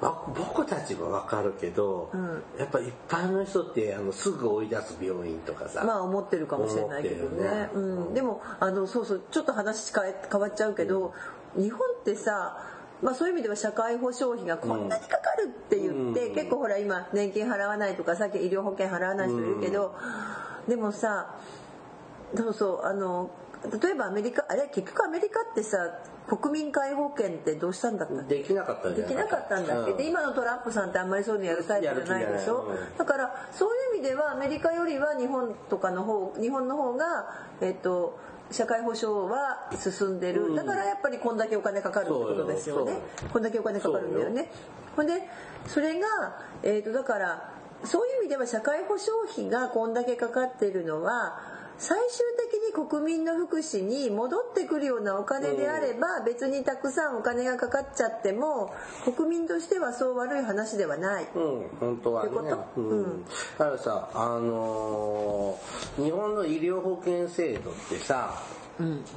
[0.00, 2.42] 僕たちはわかるけど、ん。
[2.58, 7.30] やっぱ一般の人ってあのすぐ追い出す病院とかさ、まあ思ってるかもしれないけどね。
[7.30, 7.68] 思ってるよね。
[7.74, 11.12] うん、でもあのそうそうちょっと話変え変わっちゃうけど、
[11.56, 12.66] 日本ってさ
[13.02, 16.34] まあ、そういう意味では社会保障費がこんなにかかるって言って、うん。
[16.34, 19.94] 結構ほら今年金払わないとかさっき医療保険払わない人いるけど、
[20.68, 21.34] でもさ
[22.34, 23.30] そうそうあの
[23.82, 25.78] 例えばアメリカあれ結局アメリカってさ
[26.30, 29.96] 国民皆保険ってどうしたんだったできなかったんじできなかったんだっけ、うん。
[29.96, 37.26] で今のトランプさんってあんまりそういうのやるタイプじゃないでしょ、うんだからそういう意味ではアメリカよりは日本とかの方日本の方が
[37.60, 38.18] えっと
[38.52, 40.56] 社会保障は進んでる、うん。
[40.56, 42.98] だからやっぱりこんだけお金かかるってことですよね。
[43.32, 44.50] こんだけお金かかるんだよね。
[44.96, 45.12] ほんで
[45.66, 46.06] それが、
[46.62, 47.52] えっとだから
[47.84, 51.40] そういう意味では社会保障費がこんだけかかってるのは
[51.80, 58.74] 最終的に国民の福祉に戻ってくるようなお金であれば別にたくさんお金がかかっちゃっても
[59.16, 61.26] 国民としてはそう悪い話ではない。
[61.34, 62.28] うん、本当はね。
[62.28, 62.64] ってこと？
[62.76, 62.88] うん。
[62.90, 68.34] うんだからさ、あのー日本の医療保険制度ってさ、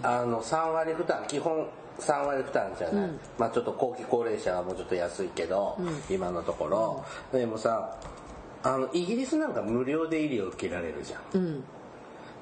[0.02, 1.68] あの、3割負担、基本
[2.00, 3.10] 3割負担じゃない。
[3.38, 5.78] まあちょっと後期高齢者はもうちょっと安いけど、
[6.10, 7.06] 今のところ。
[7.32, 7.98] でもさ、
[8.64, 11.64] あの、イギリスなんか無料で医療受けられるじゃん。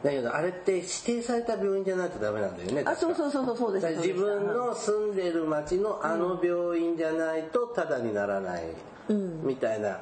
[0.04, 2.84] うんだけどあれって指定された病院じゃないとダメなんだよね。
[2.86, 4.08] あそうそうそうそうそうです。
[4.08, 8.64] 自分の住んでる町のあの病院じゃないとタダにならない
[9.44, 10.00] みたいな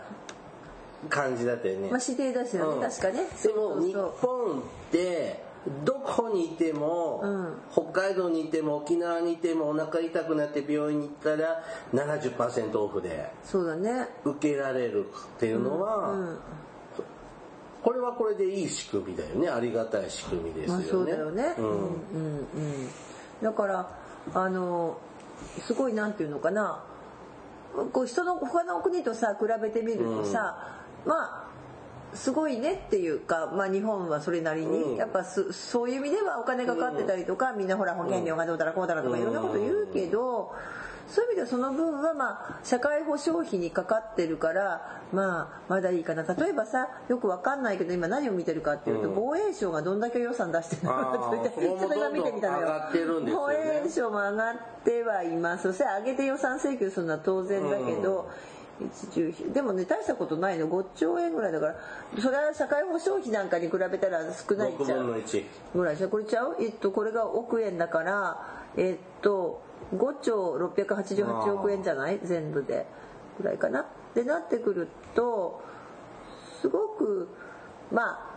[1.10, 1.90] 感じだったよね。
[1.90, 2.82] まあ指定ですよね、うん。
[2.82, 3.28] 確かね。
[3.44, 5.44] でも日本って
[5.84, 7.54] どこにいても、うん。
[7.70, 11.62] 北海道にいても沖縄にいてもお腹痛くなって病院に行ったら
[11.94, 14.08] 70%オフでそうだね。
[14.24, 16.40] 受けられるっていうのは、うん
[17.84, 19.50] これはこれでいい仕組みだよね。
[19.50, 20.84] ありがたい仕組みですよね。
[20.84, 21.88] まあそうだよね、ううんん、うんう
[22.42, 22.90] ん。
[23.42, 23.90] だから
[24.34, 24.98] あの
[25.62, 26.84] すごいなんていうのかな。
[27.94, 31.50] こう人の他の国とさ比べてみるとさ、まあ
[32.16, 34.96] すごいねっていうか、まあ、日本はそれなりに、うん。
[34.96, 40.52] やっぱすそういう意味ではお金かかってたりとか、みんなほら保険料がどうだらこうだらとかいろんなこと言うけど、
[41.10, 46.24] そういう意味ではその分はまあ社会保障費にかかってるからまあまだいいかな。
[46.24, 49.16] 例えばさよくわかんないけど今何を見てるかっていうと、うん。
[49.16, 52.68] 防衛省がどんだけ予算出してるのかってそれが見てみたのよ
[53.26, 58.30] 防ね衛省も上がってはいますそして上げて予算請求するのは当然だけど、
[59.54, 60.68] でもね大したことないの。
[60.70, 61.76] 5兆円ぐらいだから
[62.22, 65.06] それは社会保障費なんかに比べたら少ないっ6ちゃう。
[65.06, 65.44] 分の1。
[65.76, 66.56] ぐらいじゃこれちゃう？
[66.60, 69.62] えっとこれが億円だからえっと
[69.96, 72.20] 5兆688億円じゃない？
[72.24, 72.86] 全部で
[73.38, 73.86] ぐらいかな？
[74.14, 75.62] でなってくると
[76.62, 77.30] すごく
[77.92, 78.30] まあ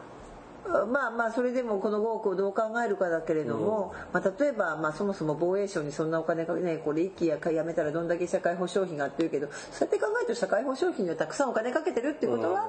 [0.86, 12.68] まあまあそれでもこの5億をどう考えるかだけれども、まあ、例えばまあそもそも防衛省にそんなお金かけないこれ一気ややめたらどんだけ社会保障費がっていうけどそうやって考えると社会保障費にはたくさんお金かけてるってことは、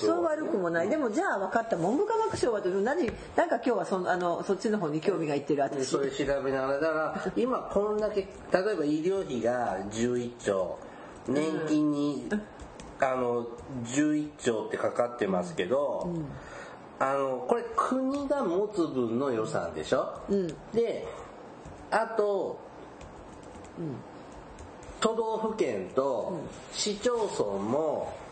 [0.00, 0.24] そう。
[0.24, 0.88] 悪くもない。
[0.88, 2.82] でもじゃあ分かった文部科学省は何
[3.36, 5.86] なんか今日はそのあのそっちの方に興味がいってる私。
[5.86, 8.28] それ調べながらだから今こんだけ例え
[8.76, 10.78] ば医療費が11兆。
[11.28, 12.28] 年金に、
[13.00, 13.46] あの
[13.84, 16.08] 11兆ってかかってますけど、
[16.98, 20.46] あのこれ国が持つ分の予算でしょ、ん。
[20.72, 21.06] で
[21.90, 22.58] あと、
[25.00, 26.40] 都道府県と
[26.72, 28.25] 市町村もうん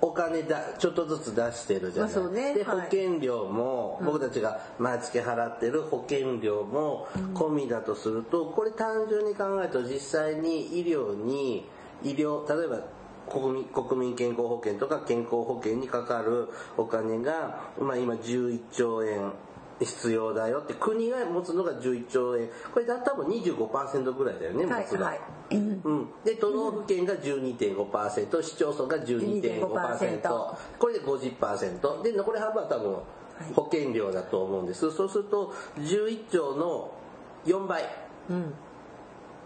[0.00, 2.54] お金だちょっとずつ出してるじゃない、ね。
[2.54, 2.80] ではい。
[2.80, 11.66] 保険料も、僕たちが毎月払ってる保険料も込みだとすると、これ単純に考えると実際に医療に
[12.02, 12.80] 医療例えば
[13.28, 19.32] 国民国民健康保険とか健康保険にかかるお金が、まあ、今11兆円
[19.80, 22.48] 必要だよって国が持つのが11兆円。
[22.72, 25.06] これだ多分25%ぐらいだよね持つが。
[25.06, 25.18] はい。
[25.18, 32.96] はいうん、で都道府県が12.5%市町村が12.5%これで50%で残り半分は多分
[33.56, 34.90] 保険料だと思うんです。
[34.92, 36.92] そうすると11兆の
[37.46, 37.84] 4倍。
[38.28, 38.54] うん。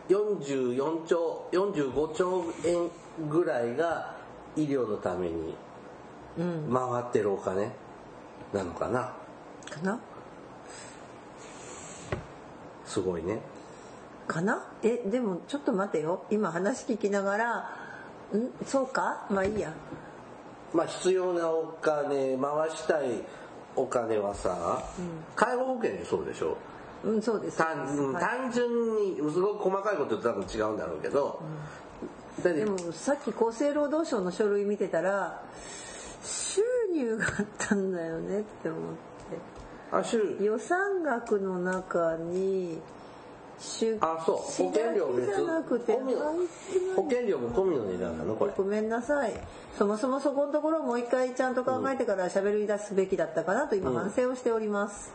[0.09, 2.91] 44兆45兆円
[3.31, 4.17] ぐらいが
[4.57, 5.55] 医療のために
[6.37, 6.71] うん。
[6.73, 7.71] 回ってるお金
[8.53, 9.13] なのかな。
[9.71, 9.99] かな
[12.87, 13.41] すごいね。
[14.27, 14.67] かな？
[14.83, 16.25] えでもちょっと待てよ。
[16.31, 17.59] 今話聞きながら
[18.35, 18.67] ん？
[18.67, 19.27] そうか？
[19.31, 19.73] まあいいや。
[20.73, 23.23] まあ必要なお金回したい
[23.77, 24.83] お金はさ、
[25.37, 26.57] 介護保険でそうでしょ？
[27.05, 27.59] うんそうです。
[27.59, 28.23] 単はい。
[28.23, 31.43] 単純にすごく細かいことと多分違うんだろうけど、
[32.43, 35.43] だってでもさっき厚生労働省の書類見てたら
[36.25, 36.63] 収
[36.95, 37.93] 入があったん。
[37.93, 39.64] だよねって思って
[40.41, 42.81] 予算額の中に
[43.59, 44.37] 出あそう。
[44.37, 45.33] 保険料別。
[46.97, 47.39] 保険料。
[47.39, 48.53] も込みの値段なのこれ。
[48.57, 49.33] ごめんなさい。
[49.79, 55.13] そもそもそこのところをもう一回ちゃんと考えてから喋り出すべきだったかなと今反省をしております、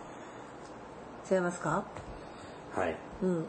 [1.29, 1.83] 違いますか？
[2.75, 2.95] はい。
[3.23, 3.45] うん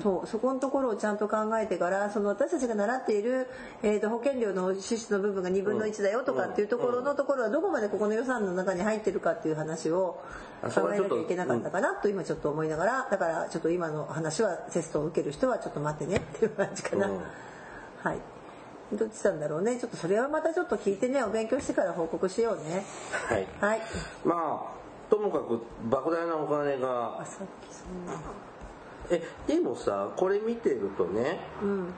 [0.00, 3.46] そうそこのところをちゃんと考えてからその私たちが習っている、
[3.82, 10.22] えー、と保険料の支出の部分が2分の1だよとかっていうところのところはどこまでここの予算の中に入ってるかっていう話を
[10.62, 17.20] 考えなきゃいけなかったかなと今ちょっと思いながらだからちょっと今の話はテストを受ける人はちょっと待ってねっていう感じかな、うん。
[18.02, 18.18] はい。
[18.96, 19.78] どっちなんだろうね。
[19.78, 22.84] ちょっとそれはまたちょっと聞いてねお勉強してから報告しようね。
[23.28, 23.46] はい。
[23.60, 23.80] はい。
[24.24, 28.18] まあともかく莫大なお金があさっきそんな
[29.10, 31.94] えでもさこれ見てるとねうん。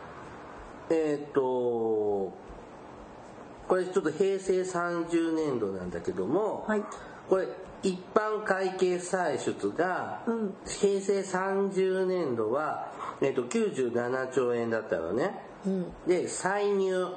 [0.90, 1.40] えっ、と
[3.69, 6.83] これちょっと平成30年度なんだけども、はい。
[7.29, 7.49] これ
[7.83, 10.55] 一般会計歳出が、うん。
[10.67, 15.31] 平成30年度は、えっと97兆円だったのね、
[15.67, 15.93] うん。
[16.07, 17.09] で歳入。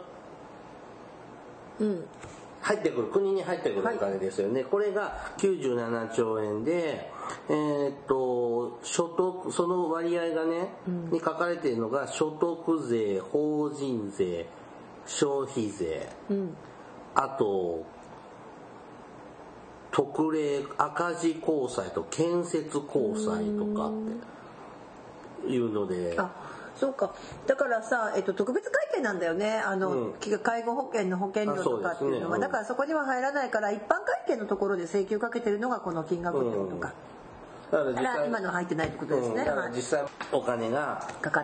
[1.80, 2.06] うん。
[2.62, 3.08] 入ってくる。
[3.08, 7.12] 国に入ってくるお金ですよね、これが97兆円で
[7.50, 10.68] えーっと所得その割合がね、
[11.12, 14.46] に書かれているのが所得税法人税
[15.06, 16.56] 消費税うん。
[17.16, 17.86] あと
[19.92, 23.94] 特例赤字交際と建設交際とかっ
[25.46, 26.16] ていうので。
[26.18, 26.30] あ
[26.76, 27.16] そうか。
[27.48, 29.58] だからさ、えっと、特別会計なんだよね。
[29.66, 30.14] あの、うん。
[30.44, 32.36] 介護保険の保険料とかっていうのがあそうですね。
[32.36, 32.42] うん。
[32.42, 37.17] だからそこには入らないから一般会計のところで請求かけてるのがこの金額ってことか、だからだ
[37.70, 41.42] から今の入ってないってことですね、うん実際お金がかか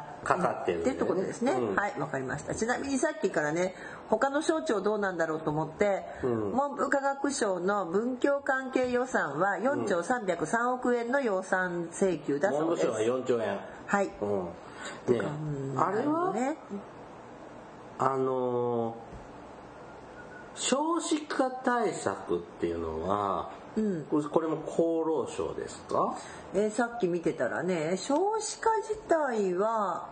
[0.61, 0.91] ってるね。
[0.91, 1.75] ってことですね、うん。
[1.75, 2.55] はいわかりました。
[2.55, 3.75] ちなみにさっきからね
[4.09, 6.51] 他の省庁どうなんだろうと思って、うん。
[6.51, 13.59] 文部科学省の文教関係予算は4兆303億円の予算請求だそうです、文部省は4兆円。
[13.85, 15.13] はい、うん。
[15.13, 15.19] ね。
[15.73, 15.79] うん。
[15.79, 16.57] あれは、ね。
[17.99, 19.13] あのー
[20.55, 24.05] 少子化対策っていうのは、うん。
[24.05, 26.15] これも厚労省ですか？
[26.53, 30.09] えーさっき見てたらね少子化自体は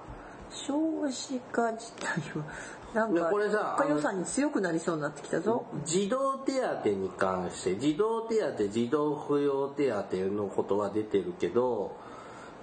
[0.50, 0.74] 少
[1.10, 2.08] 子化自体
[2.40, 2.46] は
[2.94, 5.64] なんかねこれさ国家予算に強くなりそうになってきたぞ。
[5.86, 11.92] 児童手当に関して児童手当児童扶養手当のことは出てるけど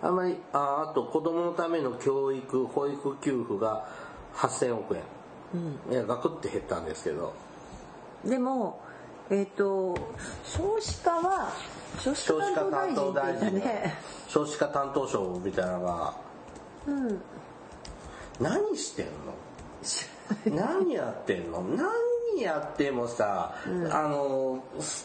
[0.03, 3.87] あんまりああと子供のための教育保育給付が
[4.35, 5.03] 8000億円、
[5.91, 7.33] いやガクって減ったんですけど。
[8.25, 8.81] でも
[9.31, 9.97] えっ、と
[10.45, 11.53] 少子化は
[11.99, 13.55] 少子化化担担当大臣。
[13.55, 13.95] ね。
[14.29, 16.15] 少子化担当省みたいなのが。
[16.87, 17.21] うん。
[18.41, 19.07] 何してん
[20.53, 20.57] の？
[20.81, 21.63] 何やってんの？
[21.63, 21.89] 何
[22.41, 23.55] やってもさ、
[23.91, 24.63] あの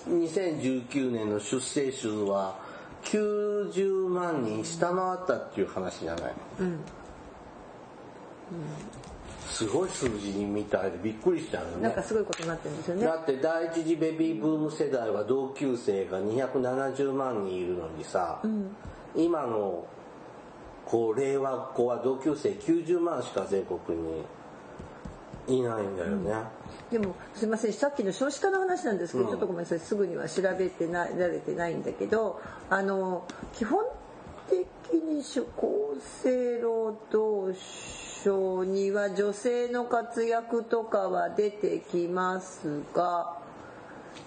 [0.10, 2.56] 2019年の出生数は
[3.04, 6.80] 90万人下回ったっていう話じゃないうん
[9.54, 13.06] すごい数字に見たいでびっくりしたよなんねかすごいことになってるんですよね。
[13.06, 18.76] だって第一次ベビーブーム世代は同級生が270万人いるのにさ、うん。
[19.16, 19.86] 今の
[20.86, 24.24] こう令和っ子は同級生90万しか全国に
[25.48, 26.34] いないんだよね、
[26.90, 29.30] でもすいませんさっきの少子化の話なんですけど、うん。
[29.32, 33.84] ちょっとごめんなさいすぐには調べてなられてないんだけどあの基本
[34.50, 35.46] 的に厚
[36.24, 38.03] 生労働省
[38.66, 43.38] には女性の活躍とかは出てきますが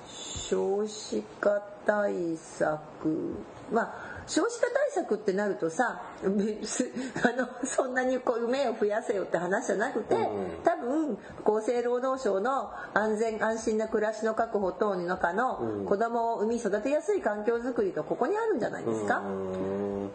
[0.07, 3.35] 少子化対策。
[3.73, 6.93] まあ少子化対策ってなるとさ別
[7.23, 10.29] あのそんなにこう夢を増やせよって話じゃなくて、
[10.65, 19.23] 多分厚生労働省の安全安心な暮らしの確保等の中の子供を産み育てやすい環境づくりとここにあるんじゃないですか。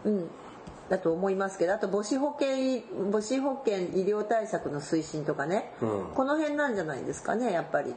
[0.04, 0.30] うん
[0.92, 6.04] だと思いますけどあと母子保険母子保険医療対策の推進とかね、うん。
[6.14, 7.94] この辺なんじゃないですかねやっぱり。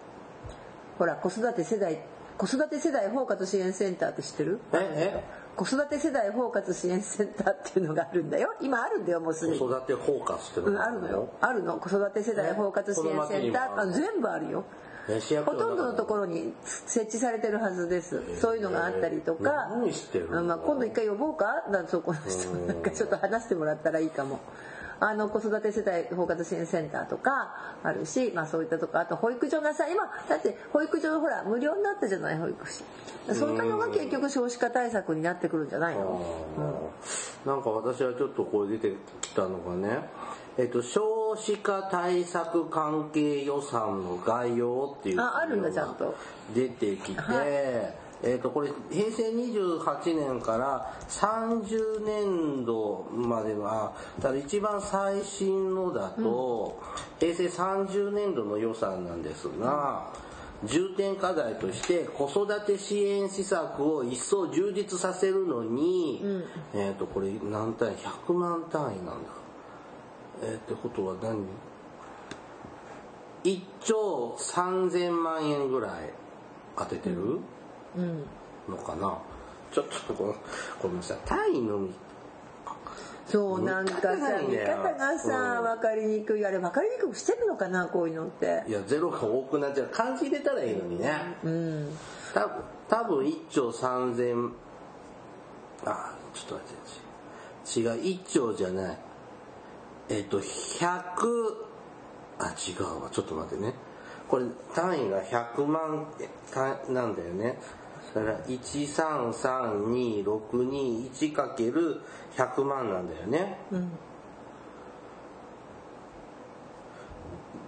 [0.97, 1.99] ほら子育て世代
[2.37, 4.61] 子育て世代包括支援センターって知ってる？
[4.71, 5.23] え
[5.57, 8.53] 子育て世代包括支援センターっていうのがあるんだよ。
[8.61, 11.29] 今あるんだよもうすでえに、子育て包括ってうん、のがあるのよ。
[11.41, 11.77] あるの。
[11.79, 13.79] 子育て世代包括支援センター。
[13.79, 14.63] あ全部あるよ
[15.07, 18.39] ほ所とんどのところに設置されてるはずです。
[18.39, 19.69] そういうのがあったりとか。
[20.29, 21.63] まあ、今度一回呼ぼうか？
[21.71, 24.39] だそこの人なんかちょっと話してもらったらいいかも。
[24.97, 32.37] あの子育て世代包括支援センターとかあるし、まあ、そういったとこあと保育所がさ今だって保育所ほら無料になったじゃない？
[32.37, 32.85] 保育士。
[33.33, 36.91] そういったのが結局少子化対策になってくるんじゃないの？
[37.45, 39.99] なんか私はちょっとこれ出てきたのがね、
[40.57, 40.81] えっと、
[41.35, 46.15] 少子化対策関係予算の概要っていうああるんだのがちゃんと。
[46.53, 48.05] 出てきて、はい。
[48.23, 56.81] えっとこれ平成28年から30年度まではただ一番最新のだと、
[57.19, 60.13] 平成30年度の予算なんですが、
[60.63, 66.21] 重点課題として子育て支援施策を一層充実させるのに、
[66.73, 69.44] えっ、とこれ何単位100万単位なんだ？
[70.43, 71.45] えーってことは何
[73.43, 75.91] ？1兆3000万円ぐらい
[76.77, 77.39] 当ててる、
[77.95, 78.25] うん。
[78.69, 79.17] のかな？
[79.71, 80.35] ちょっとこの
[80.81, 81.17] ごめんなさい。
[81.25, 81.93] 単位のみ
[83.27, 85.63] そうなんかさ見方がさうん。
[85.63, 86.45] 分かりにくい。
[86.45, 88.63] あれ分かりにくくしてるのかなこういうのって。
[88.67, 89.87] いやゼロが多くなっちゃう。
[89.91, 91.13] 漢字入れたらいいのにね。
[91.43, 91.97] うん。
[92.33, 94.51] 多分多分1兆3000
[95.85, 98.19] あちょっと待って違う。
[98.19, 98.97] 1兆じゃない
[100.09, 100.43] えっ、と100
[102.39, 103.73] あ違うわちょっと待ってね
[104.27, 106.05] これ単位が100万
[106.51, 107.57] 単なんだよね
[108.13, 112.01] それから1332621かける
[112.35, 113.91] 100万なんだよねうん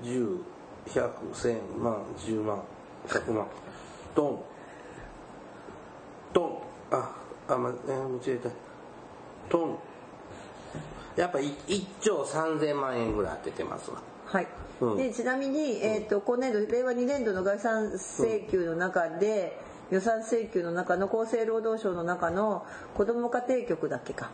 [0.04, 0.40] 10、
[0.88, 2.62] 100、1000万、10万、
[3.08, 3.48] 100万。
[4.16, 4.40] トン。
[6.34, 6.58] トン。
[6.92, 7.16] あ、
[7.48, 7.74] あ、間違
[8.28, 8.50] えた。
[9.50, 9.80] トン。
[11.18, 14.01] やっぱ1兆3000万円ぐらい当ててますわ。
[14.26, 14.47] はい、
[14.82, 14.97] うん。
[14.97, 19.59] でちなみに、えー、と今年度令和2年度の概算請求の中で、
[19.89, 22.65] 予算請求の中の厚生労働省の中の
[22.95, 24.30] 子ども家庭局だっけか、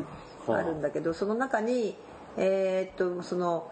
[0.47, 1.95] はああるんだけどその中に
[2.37, 3.71] えっ、とその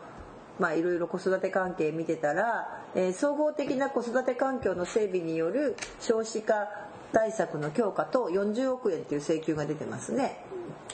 [0.60, 6.68] まあいろいろ子育て関係見てたら、えー総合的な子育て環境の整備による少子化
[7.12, 10.46] 対策の強化と40億円っていう請求が出てますね。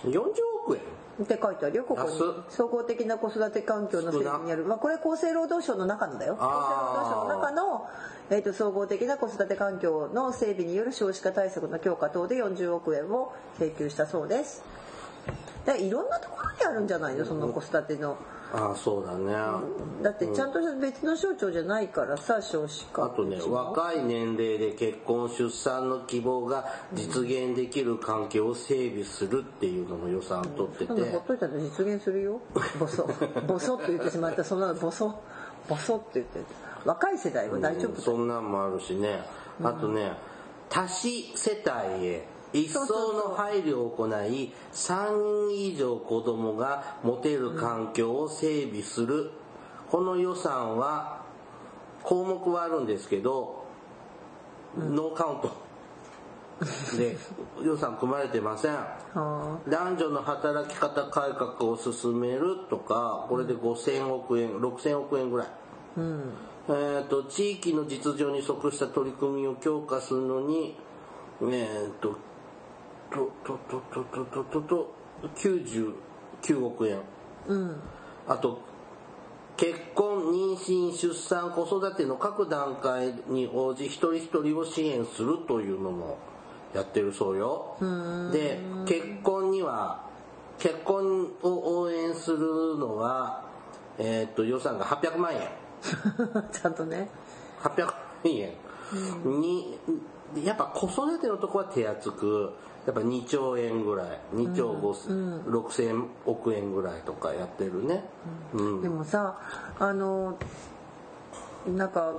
[0.03, 0.19] 40
[0.65, 0.96] 億円？
[1.23, 2.09] って書いてあるよここに。
[2.49, 6.33] 総合的な子育て環境の整備による、まあ、これ厚生労働省の中のだよ。
[6.33, 6.51] 厚生労
[6.93, 7.87] 働省の中の、
[8.29, 14.63] えー、と総合的な子育て環境の整備による少子化対策の強化等で40億円を請求したそうです
[15.75, 17.25] いろんなところにあるんじゃないの？
[17.25, 18.17] その子育ての。
[18.53, 19.33] ああ、そうだね。
[20.01, 30.87] だってちゃんとした別の省庁じゃないからさ少子化あとね、若い年齢で結婚、出産の希望が実現できる環境を整備するっていうのも予算取ってて。
[30.87, 32.39] そんほっといたら実現するよ。
[32.79, 33.09] ボソ。
[33.45, 34.43] ボソって言ってしまった。
[34.45, 35.13] そんなのボソ。
[35.67, 36.39] ボソって言って。
[36.85, 39.19] 若い世代は大丈夫だよそんなんもあるしね。
[39.61, 40.13] あとね、
[40.69, 49.31] 多子世帯へ一層の配慮を行い、3人以上子供が持てる環境を整備する。
[49.91, 51.25] この予算は、
[52.03, 53.65] 項目はあるんですけど、
[54.77, 55.67] ノーカウント。
[56.97, 57.17] で、
[57.63, 58.73] 予算組まれてません。
[58.73, 65.47] は男女の働き方改革を進めるとか、これで5000億円、6000億円ぐらい。
[65.47, 65.51] あ
[65.97, 66.21] うん
[66.69, 70.75] えー、と地域の実情に即した取り組みを強化するのに、
[71.41, 72.17] えー、とと
[73.11, 74.95] ととととととと
[75.35, 75.93] 99
[76.65, 76.99] 億円。
[77.47, 77.81] うん。
[78.27, 78.61] あと
[79.57, 86.17] 結婚妊娠出産子育ての各段階に応じ一人一人を支援するというのも
[86.75, 87.77] やってるそうよ。
[88.31, 90.05] で結婚には
[90.59, 93.45] 結婚を応援するのは、
[93.97, 95.41] えー、と予算が800万円。
[96.51, 97.09] ちゃんとね。
[97.61, 97.93] 800万
[98.25, 98.53] 円。
[99.25, 99.79] に
[100.43, 102.53] やっぱ子育てのとこは手厚く
[102.85, 108.05] やっぱ2兆円ぐらい2兆5、6000億円ぐらいとかやってるね、
[108.53, 108.81] うん。
[108.81, 109.39] でもさ
[109.79, 110.37] あの
[111.67, 112.15] なんか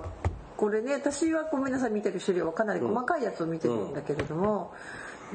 [0.57, 4.75] これね私はごめんなさい見てる資料はかなり細かいやつを見てるんだけれども、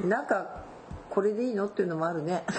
[0.04, 0.62] なんか
[1.10, 2.44] これでいいのっていうのもあるね。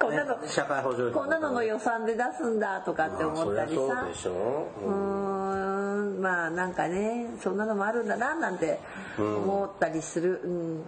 [0.00, 3.80] こんなのね社会保障費こんなのの予算で出すんだとかって思ったりさ。
[3.80, 5.23] まあそうでしょ、うーん
[6.20, 8.78] まあなんかねそんなのもあるんだななんて
[9.18, 10.84] 思ったりする、うん。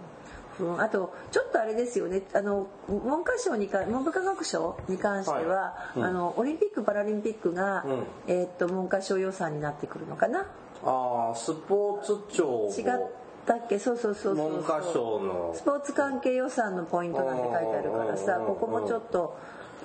[0.59, 0.81] うん。
[0.81, 2.23] あとちょっとあれですよね。
[2.33, 5.99] あの文科省にか文部科学省に関しては、はい。
[5.99, 6.03] うん。
[6.05, 8.03] あのオリンピック・パラリンピックが、うん。
[8.27, 10.45] えーっと文科省予算になってくるのかな？
[10.83, 12.85] ああスポーツ庁違っ
[13.45, 13.79] たっけ？
[13.79, 14.51] そうそうそうそう。
[14.51, 15.53] 文科省の。
[15.55, 18.45] スポーツ関係予算のポイントなんて書いてあるからさうん。
[18.47, 19.37] ここもちょっと。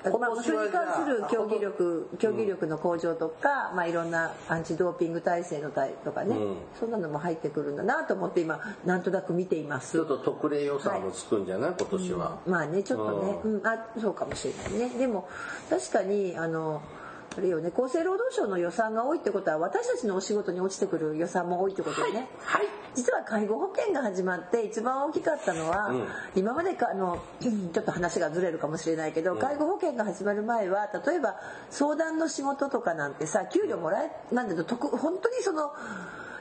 [0.04, 6.56] まあ、それに関する競技力競技力の向上とか、まあ、いろんなアンチドーピング体制の体とかね、うん。
[6.78, 9.92] そんなのも入ってくるんだなと思って今なんとなく見ています。
[9.92, 14.98] ちょっと特例予算もつくんじゃない、今年は、まあねちょっとね、うん、あそうかもしれないね。
[14.98, 15.28] でも
[15.70, 16.82] 確かにあの
[17.36, 22.66] あれよね厚生労働省の予算が多いってことは私たちのお仕事に落ちてくる予算も多いってことよね、はい。
[22.94, 26.06] 実は介護保険が始まって一番大きかったのは、うん。
[26.36, 31.36] 今までかあの ちょっと話がずれるかもしれないけど、介護保険が始まる前は例えば
[31.70, 35.72] 相談の仕事とかなんてさ給料もらえなんだと得本当にその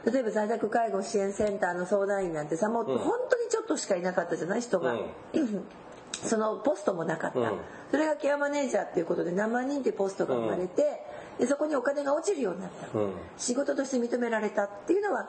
[0.05, 4.95] 例えば在宅介護支援センターの相談員なんてさもう本当にちょっとしかいなかったじゃない人が。
[6.23, 7.57] そのポストもなかった、うん。
[7.89, 11.01] それがケアマネージャーっていうことで何万人ってポストが生まれて、
[11.39, 13.13] でそこにお金が落ちるようになった、うん。
[13.37, 15.27] 仕事として認められたっていうのは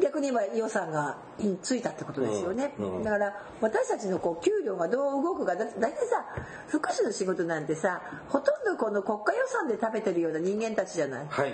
[0.00, 2.96] 逆に今予算がうんついたってことですよね、うん。
[2.98, 3.02] うん。
[3.02, 6.24] だから私たちのこう給料がどう動くかだだいたいさ
[6.68, 11.26] 福祉の仕事なんてさほとんどこの国家予算で食べてるような人間たちじゃない。
[11.28, 11.52] はい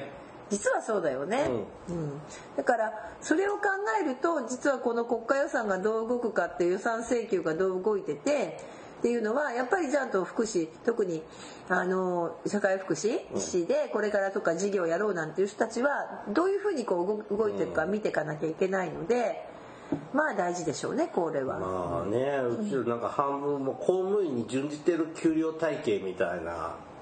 [0.51, 1.49] 実はそうだよね、
[1.88, 2.20] うん。
[2.57, 3.61] だからそれを考
[4.01, 8.59] えると実はこの国家予算がどう動くかっていう予算請求がどう動いてて
[8.99, 11.22] っていうのはやっぱりちゃんと福祉特に
[11.68, 19.47] あの社会福祉士でこれからとか事業やろうなんていう人たちはどういうふうにこう動動いていくか見ていかなきゃいけないので
[20.12, 21.59] まあ大事でしょうねこれは。
[21.59, 26.76] まあねうちなんか半分も公務員に準じてる給料体系みたいな。
[26.88, 26.93] うん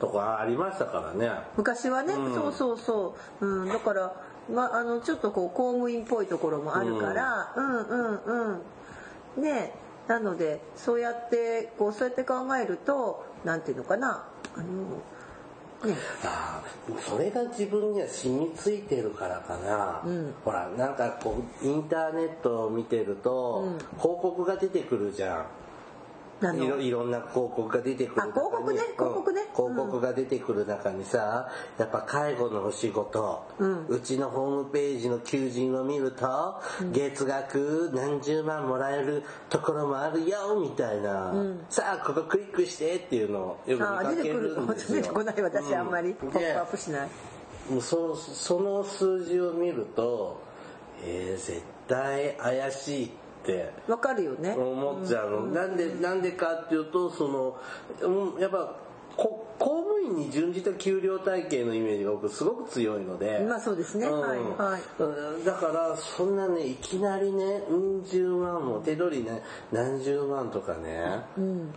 [0.00, 1.30] とこありましたからね。
[1.56, 2.34] 昔はね、うん。
[2.34, 4.14] そうそうそう、うん、だから、
[4.52, 8.60] まあ、あのちょっとこう公務員っぽいところもあるから、うん、うん
[9.36, 9.42] うん。
[9.42, 9.72] ね。
[10.06, 14.26] なのでそうやってこうそうやって考えるとなんていうのかな。
[14.54, 14.64] あの
[15.90, 15.96] ね。
[16.24, 20.34] ああそれが自分には染みついてるからかな、うん。
[20.44, 23.78] ほらなんかこうインターネットを見てると、うん。
[23.78, 25.46] 広告が出てくるじゃん
[26.52, 29.40] いろいろんな広告が出てくる広告ね広告ね。
[29.42, 29.54] うん。
[29.54, 34.00] 広告が出てくる中にさやっぱ介護のお仕事、うん。
[34.02, 36.60] ちのホームページの求人を見ると、
[36.92, 41.34] 月額何十万もらえるところもあるよみたいな、
[41.70, 45.02] さあここクリックしてっていうのをよく見あ出てくかけるるんですよ。
[45.02, 46.10] 出てこない私あんまり。
[46.10, 46.14] うん。
[46.16, 47.08] ポップアップしない、
[47.70, 50.42] もうそその数字を見ると
[51.06, 53.06] えー、絶対怪しい。
[53.06, 53.10] っ
[53.44, 53.70] て。
[53.88, 54.52] わかるよね。
[54.52, 57.56] 思っちゃうの、なんでなんでかっていうとその
[58.00, 58.76] うんやっぱ
[59.16, 63.46] こ公務員に準じた給料体系のイメージが僕すごく強いので。
[63.48, 64.20] まあそうですね、うん。
[64.20, 64.82] はいはい。
[64.98, 65.44] うん。
[65.44, 71.22] だからそんなねいきなりねうん十万も手取りね何十万とかね、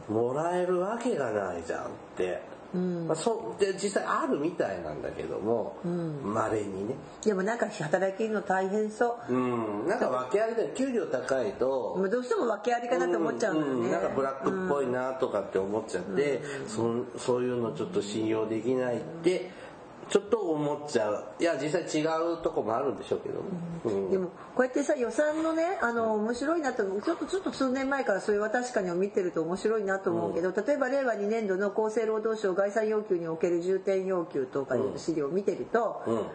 [0.10, 1.88] もらえるわけがないじゃんっ
[2.18, 2.42] て、
[2.74, 5.78] まあ、そうで実際あるみたいなんだけども
[6.24, 6.96] まれ、にね。
[7.24, 9.34] でもなんか働きの大変そう。
[9.34, 9.88] うん。
[9.88, 13.92] なんか訳ありで給料高いと、どうしても訳ありかなと思っちゃうのよね、ん。
[13.92, 19.50] なんかブラックっぽいなとかって思っちゃって、そんそういうのちょっと信用できないって
[20.10, 21.26] ちょっと思っちゃう。
[21.40, 23.42] いや実際違うとこもあるんでしょうけど。
[23.42, 23.46] も、
[23.86, 24.12] うん。
[24.12, 36.26] でもこうやってさ予算のねあの面白いなと思うちょっとちょっと数年前からそれは確かに見てると面白いなと思うけど、例えば令和2年度の厚生労働省概算要求における重点要求とかいう資料を見てると、うん。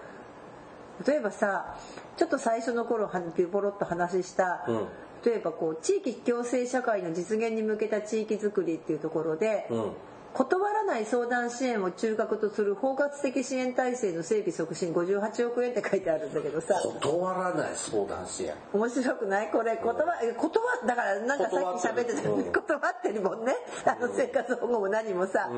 [1.07, 1.77] 例えばさ
[2.17, 3.21] ちょっと最初の頃は
[3.51, 4.87] ポロッと話した、うん。
[5.25, 9.93] 例えばこう地域共生社会の実現に向けた地域づくりっていうところで、うん
[10.35, 16.75] 断らない相談支援を中核とする包括的支援体制の整備促進58億円って書いてあるんだけどさ。
[17.03, 18.55] 断らない相談支援。
[18.73, 19.51] 面白くない？
[19.51, 19.79] これ。
[19.83, 20.87] 言葉言葉？
[20.87, 22.23] だからなんかさっき喋ってた。
[22.23, 23.55] ように断断ってるもんね。
[23.85, 25.55] あの生活保護も何もさ、う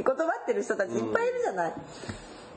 [0.00, 0.04] ん。
[0.04, 1.74] 断ってる人たちいっぱいいるじゃない。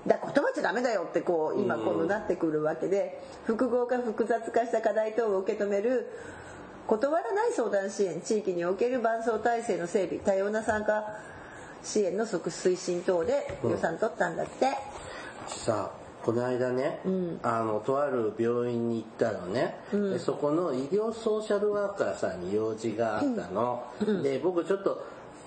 [0.06, 3.24] だから断っちゃダメだよってこう今今度なってくるわけで。
[3.46, 6.08] 複合化複雑化した課題等を受け止める
[6.88, 11.04] 断らない相談支援地域における伴走体制の整備多様な参加
[11.86, 14.68] 支援の促推進等で予算取ったんだって、
[15.48, 15.92] さ
[16.24, 17.00] この間ね、
[17.44, 23.84] あのとある病院に行ったのね、でそこの医療ソーシャルワーカーさんに用事があったの、
[24.24, 25.06] で僕ちょっと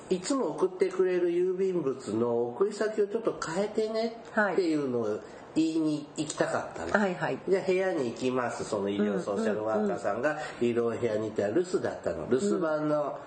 [0.08, 4.22] いつも送ってくれる郵便物の送り先をちょっと変えてね。
[4.52, 5.18] っていうのを
[5.54, 7.38] 言いに行きたかったの、はいはい。
[7.48, 8.64] じゃあ部屋に行きます。
[8.64, 12.28] その医療ソーシャルワーカーさんが医療部屋にいたら留守だったの。
[12.30, 13.18] 留守番の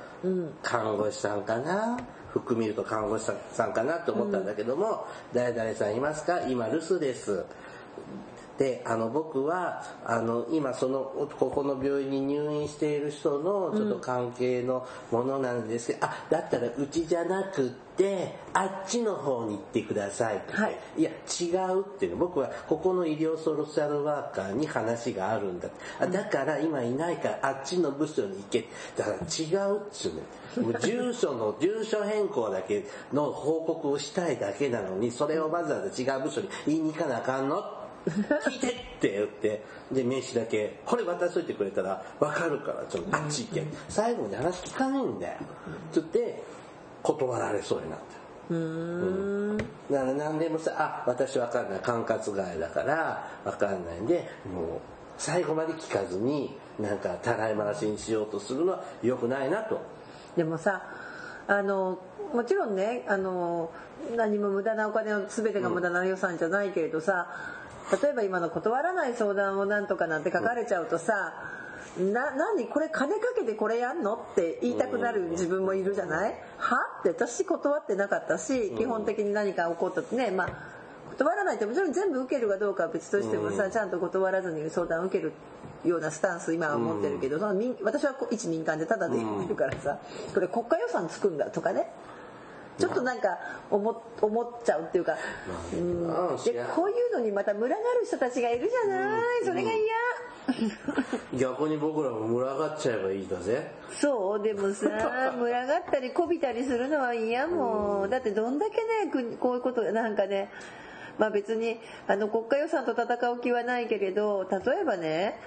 [0.64, 2.00] 看護師さんかな
[2.32, 6.48] 服見ると看護師さんかなと思ったんだけども「誰々さんいますか？
[6.48, 7.44] 今留守です」
[8.58, 20.78] であの僕はあの今そのここの病院に入院している人のちょっと関係のものなんですけど、あだったらうちじゃなくってあっちの方に行ってくださいって、はい。
[20.96, 22.12] いや違うっていう。
[22.12, 25.70] の僕はここの医療ソーシャルワーカーに話があるんだ。
[26.00, 28.66] あだから今いないからあっちの部署に行け。
[28.96, 29.20] だから違
[29.72, 30.26] うっつうのもう
[30.82, 37.82] 住所の住所変更だけの報告をしたいだけなのにそれをわざわざ違う部署に言いに行かなあかんの。
[38.48, 43.64] 聞いてって言ってで名刺だけこれ渡しといてくれたら分かるからちょっとあっち行け。
[43.90, 45.38] 最後まで話聞かないんだよ。
[45.92, 46.42] つって
[47.04, 48.06] 断られそうになった。
[48.50, 49.58] うーん。
[49.58, 49.68] だか
[50.06, 54.80] ら何でもさあ私分かんない管轄外だから分かんないんでもう
[55.18, 59.80] 最後まで聞かずになんかたらい回しにしようとするのは良くないなと。
[60.38, 60.82] でもさ
[61.48, 62.00] あの
[62.34, 63.72] もちろんねあの
[64.16, 67.28] 何も無駄なお金を全てが無駄な予算じゃないけれどさ、
[68.02, 71.34] 例えば今の断らない相談をなんとかなんて書かれちゃうとさ、
[72.00, 76.36] な何これ金かけてこれやんのって言いたくなる自分もいるじゃない？
[76.58, 76.78] は？
[77.02, 80.50] って私断ってなかったし基本的に何か起こったってねまあ
[81.22, 81.56] 断らない。
[81.56, 85.32] ってもちろん全部受けるかどうかは別としてもさ、ちゃんと断らずに相談を受ける
[85.86, 90.00] ようなスタンス今は持ってるけど、その民私は一民間でタダで言ってるからさ、
[90.34, 91.92] これ国家予算つくんだとかね。
[92.80, 93.38] ちょっとなんか
[93.70, 95.16] 思思っちゃうっていうか、
[95.74, 96.08] うん。
[96.08, 99.80] うんでこういうのにまた群がる人たちがいるじゃない、それが嫌。
[101.38, 103.72] 逆に僕らも群がっちゃえばいいだぜ。
[103.92, 104.88] そうでもさ
[105.38, 110.50] 群がったりこびたりするのは嫌もんだってどんだけね国こういうことなんかね
[111.18, 115.40] まあ別にあの国家予算と戦う気はないけれど例えばね、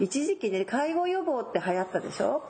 [0.00, 2.42] 一時期ね介護予防って流行ったでしょ？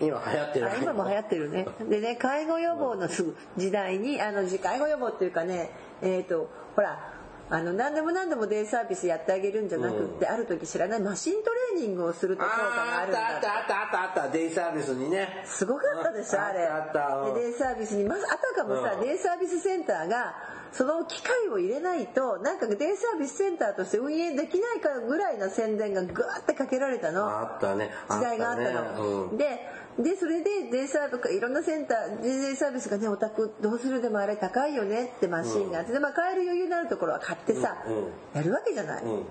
[0.00, 1.66] 今流行ってるあ今も流行ってるね。
[1.88, 3.08] でね介護予防の
[3.56, 5.70] 時代にあの介護予防っていうかね
[6.02, 7.11] えっ、とほら
[7.52, 13.46] あの何でも何でもデイサービスやってあげるんじゃなくって、ある時知らないマシントレーニングをすると効果があるんだって。
[13.46, 15.42] たあったあったあったあったデイサービスにね。
[15.44, 16.66] すごかったでしょあれ。
[16.66, 19.06] あったデイサービスにまずあたかもさ、うん。
[19.06, 20.34] デイサービスセンターが
[20.72, 27.28] その機械を入れないとなんかデイサービスセンターとして運営できないかぐらいの宣伝がグワってかけられたの。
[27.28, 27.90] あったね。
[28.08, 29.26] 時代があったの。
[29.26, 29.36] ねうん。
[29.36, 29.60] で
[29.98, 38.10] でそれでデイサービスいろんなセンターデイサービスがねお宅どうするでもあれ高いよねってマシンがあって、でまあ買える余裕のあるところは買ってさ、うんうん。
[38.34, 39.22] やるわけじゃない、うん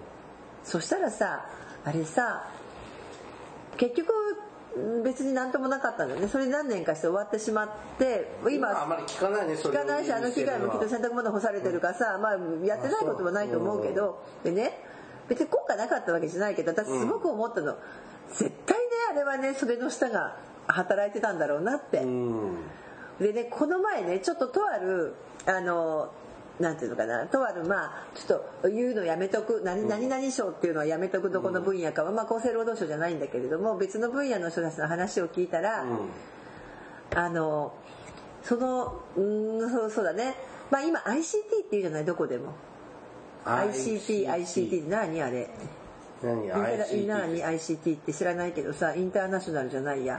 [0.63, 1.45] そしたらさ
[1.83, 2.47] あれさ
[3.77, 4.13] 結局
[4.75, 6.27] うん別になんともなかったんだよね。
[6.27, 14.79] それ何年かして終わってしまって今あんまり聞かないね聞かないしあの機械もきっと洗濯物干されてるからさ、まあ、やってないことはないと思うけどでね
[15.27, 17.75] 別に効果なかったわけじゃないけど私すごく思ったの、
[18.29, 20.37] 絶対ねあれはね袖の下が
[20.67, 21.99] 働いてたんだろうなって。
[21.99, 22.55] うん。
[23.19, 25.13] でねこの前ねちょっととある
[25.45, 26.11] あの
[26.59, 27.25] なんていうのかな。
[27.27, 29.61] とあるまあちょっと言うのやめとく。
[29.63, 35.85] 何何々賞っていうのはやめとくどこの分野かは、まあ、厚生労働省じゃないんだけれども別の分野の人たちの話を聞いたら、
[37.15, 37.73] あの
[38.43, 39.21] そのう
[39.65, 40.35] んそうそうだね。
[40.69, 42.05] まあ今 ICT っていうじゃない？
[42.05, 42.53] どこでも。
[43.45, 45.49] ICT ICT 何あれ？
[46.23, 50.17] 何？ICT 何？ICT って知らないけどさインターナショナルじゃないや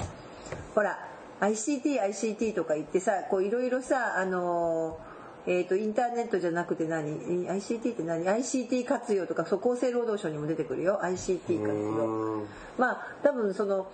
[0.74, 0.98] ほら
[1.40, 5.12] ICT ICT とか言ってさこういろいろさあのー
[5.44, 7.10] えー、とインターネットじゃなくて何？
[7.10, 7.14] え
[7.50, 11.00] ICT って何？ICT 活用とかそう厚生労働省にも出てくるよ。
[11.02, 12.46] ICT 活用うん。
[12.78, 13.88] まあ多分その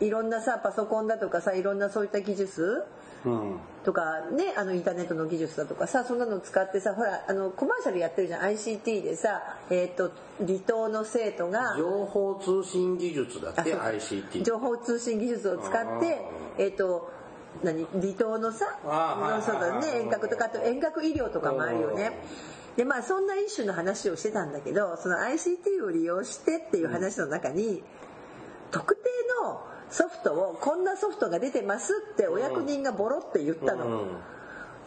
[0.00, 3.05] いろんなさパソコンだとかさいろんなそういった技術うん
[3.84, 8.42] とかねあのインターネットの技術だとかさそんなの使ってさほらあのコマーシャルやってるじゃん。
[8.42, 16.20] ICT でさえっ、と離島の生徒が情報通信技術だって ICT 情報通信技術を使って
[16.58, 17.10] えっ、と
[17.62, 22.12] 何離島のさあーはいそうだね遠隔とかあと遠隔医療とかもあるよね。
[22.76, 27.82] でまあそんな一種の話をしてたんだけどその ICT を利用してっていう話の中に、
[28.70, 29.02] 特定
[29.42, 34.16] のソフトをこんなソフトが出てますってお役人がボロって言ったの、うん。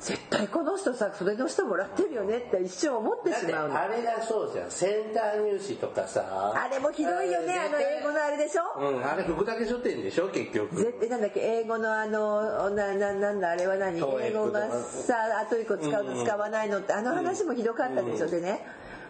[0.01, 3.79] 絶対この人さそれの人もらってるよねって一瞬思ってしまうの。
[3.79, 4.71] あれがそうじゃん。
[4.71, 6.53] センター入試とかさ。
[6.55, 8.79] あれもひどいよねあの英語のあれでしょ？
[8.79, 9.05] うん。
[9.05, 10.75] あれ福武書店でしょ結局。
[10.75, 11.41] 絶対なんだっけ？
[11.41, 13.97] 英語のあのなななんだあれは何？
[13.97, 18.27] 英語がさあと一個使うの使わないのってあの話もひどかったでしょ。
[18.27, 18.65] でね。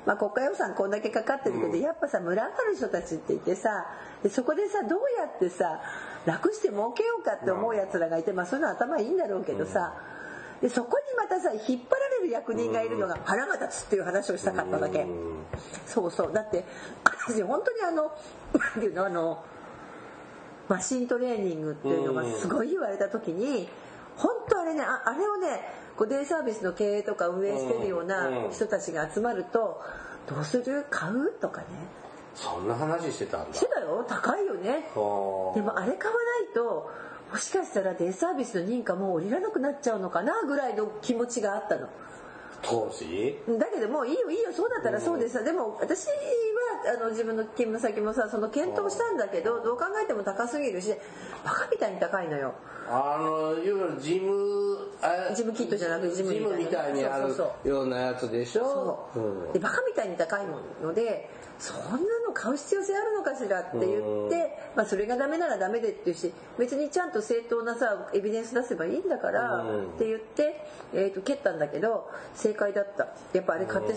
[0.06, 3.86] まあ、国家予算こんだけかかってるけど、やっぱさ村がある人たちっていてさ
[4.24, 5.82] でそこでさどうやってさ
[6.26, 9.94] 楽して儲けようかって思うやつらがいて、まあ、そういうの頭いいんだろうけどさ、
[10.62, 15.08] でそこにまたさ引っ張られる役人がいるのが腹が立つっていう話をしたかっただけ、
[15.86, 16.34] そうそう。
[16.34, 16.66] だって
[17.06, 18.12] 私本当にあの
[18.54, 19.44] 何ていうのあの
[20.68, 23.70] マシントレーニングっていうのがすごい言われた時に
[24.18, 25.62] 本当あれねああれをね
[25.96, 29.82] こうデイサービスの経営とか運営してるような人たちが集まると
[30.30, 30.86] 「どうする？
[30.90, 31.68] 買う?」とかね。
[32.36, 33.54] そんな話してたんだ。
[33.54, 34.90] してたよ高いよね。
[34.96, 36.90] はでもあれ買わないと
[37.32, 41.88] もしかしたらデイサービスの認可もう降りらなくなっちゃうのかなぐらいの気持ちがあったの。
[42.62, 43.38] 当時？
[43.58, 46.14] だけどもういいよいいよそうだったらそうでさ、でも私は
[47.00, 50.94] あの自分の勤務先もさその検討したんだけどどう考えても高すぎるし
[51.46, 52.54] バカみたいに高いのよ。
[52.90, 57.34] あのいわゆるジムあジムキットじゃなくてジムみたいにある
[57.64, 59.10] ようなやつでしょ？
[59.14, 59.54] そう、うん。
[59.54, 60.46] でバカみたいに高い
[60.84, 61.30] ので
[61.60, 61.92] そんな
[62.28, 69.84] の買う必要性あるのかしらって言って、まあ、それがダメならダメでっていうし別にちゃんと正当なさエビデンス出せばいいんだからうん。
[69.96, 73.10] って言って、えー、と蹴ったんだけど正解だった。
[73.34, 73.94] やっぱあれ買って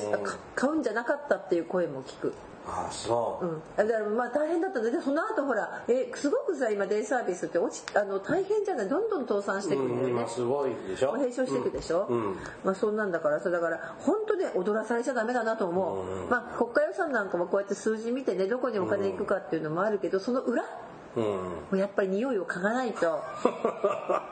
[0.57, 2.33] 買うんじゃなかったっていう声も聞く。
[2.65, 3.47] あそう。
[3.47, 8.89] う、ん、だからまあ大変だったでその後ほらえすごくさ今デイサービスって落ちあの大変じゃない？
[8.89, 10.13] どんどん倒産してくるんだよね。
[10.13, 11.13] うん今、すごいでしょ？
[11.13, 12.19] 閉所していくでしょ、うん。
[12.19, 12.37] うん。
[12.63, 16.31] まあそんなんだからさだから本当ね踊らされちゃダメだなと思う、うん。
[16.31, 20.65] まあ国家予算なんかもこうやって数字見てねどこにお金行くかっていうのもあるけどその裏
[21.71, 21.79] うん。
[21.79, 23.23] やっぱり匂いを嗅がないと。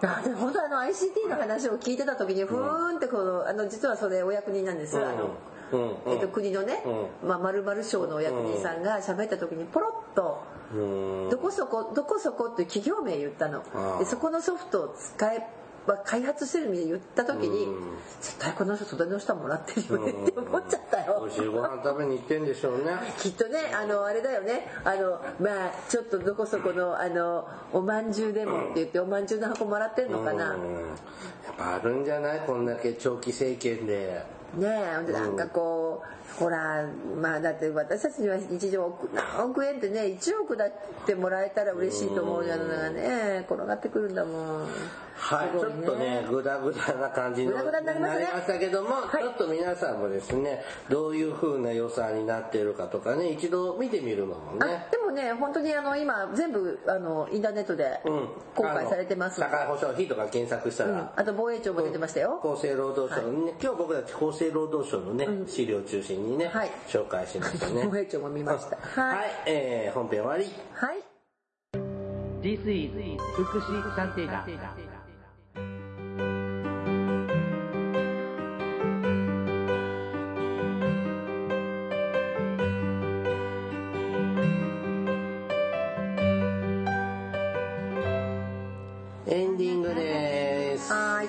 [0.02, 5.36] あで本当あの ICT の話を聞いてた時にふーんってこのあの実はそれお役人なんです、あの
[5.72, 6.82] うんえっと、国のね、
[7.22, 10.42] うまあ、〇〇省のお役人さんが喋った時にポロッと
[10.74, 11.30] うん。
[11.30, 13.62] どこそこどこそこって企業名言ったの。
[13.98, 15.59] でそこのソフトを使えば
[16.04, 17.98] 開発してる意味で言った時にうん。
[18.20, 21.22] 絶対この人袖の下もらってるよねって思っちゃったよ。
[21.24, 22.84] 美味しいご飯食べに行ってんでしょうね。
[23.18, 24.66] きっとねあのあれだよね。
[24.84, 30.54] あのまあちょっとどこそこのあのおまんじゅうでもって言っておまんじゅうの箱もらってんのかな。
[30.54, 30.62] うん。
[30.62, 32.40] やっぱあるんじゃない？
[32.46, 34.22] こんだけ長期政権で
[34.56, 34.66] ね
[35.08, 36.86] えなんかこう、ほら
[37.20, 40.72] まあだって私たちには一条億何億円ってね1億だっ
[41.06, 44.68] てもらえたら嬉しいと思うようなのがね転がってくるんだもん。
[45.20, 47.68] はい、ちょっとね、グダグダな感じになり
[48.00, 49.22] ましたけども、はい。
[49.22, 54.86] ちょっと皆さんもですね、どういう風な予算になっているかとかね、一度見てみるのもね。
[54.88, 54.90] あ。
[54.90, 58.28] でもね本当にあの今全部あのインターネットでうん。
[58.54, 60.94] 公開されてます、あの社会保障費とか検索したうん。
[60.94, 66.70] ら、あと防衛庁も出てましたよ、厚生労働省今日僕たち厚生労働省のね、資料中心にね、はい。
[66.88, 67.86] 紹介しましたね。
[67.90, 68.76] 防衛庁も見ました。
[68.76, 70.44] はい、はいえー本編終わり。
[70.72, 71.02] はい。
[72.40, 72.90] This is
[73.34, 74.46] 福祉探偵団。
[89.26, 90.90] エンディングです。
[90.90, 91.28] はーい。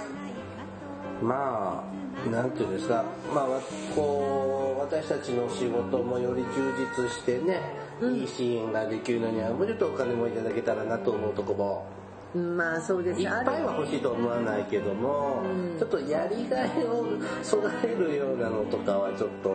[1.22, 1.91] まあ
[2.32, 3.03] なんていうんですか
[3.34, 3.61] まあわ
[3.95, 7.59] こう私たちの仕事もより充実してね、
[8.01, 11.86] いいシーンができるのにはもうちょっとお金もいただけたらなと思うとこも
[12.34, 19.49] うんまあそうですいっぱいは欲しいと思わないけども、うんちょっとやりがいを育てるようなのとかはちょっと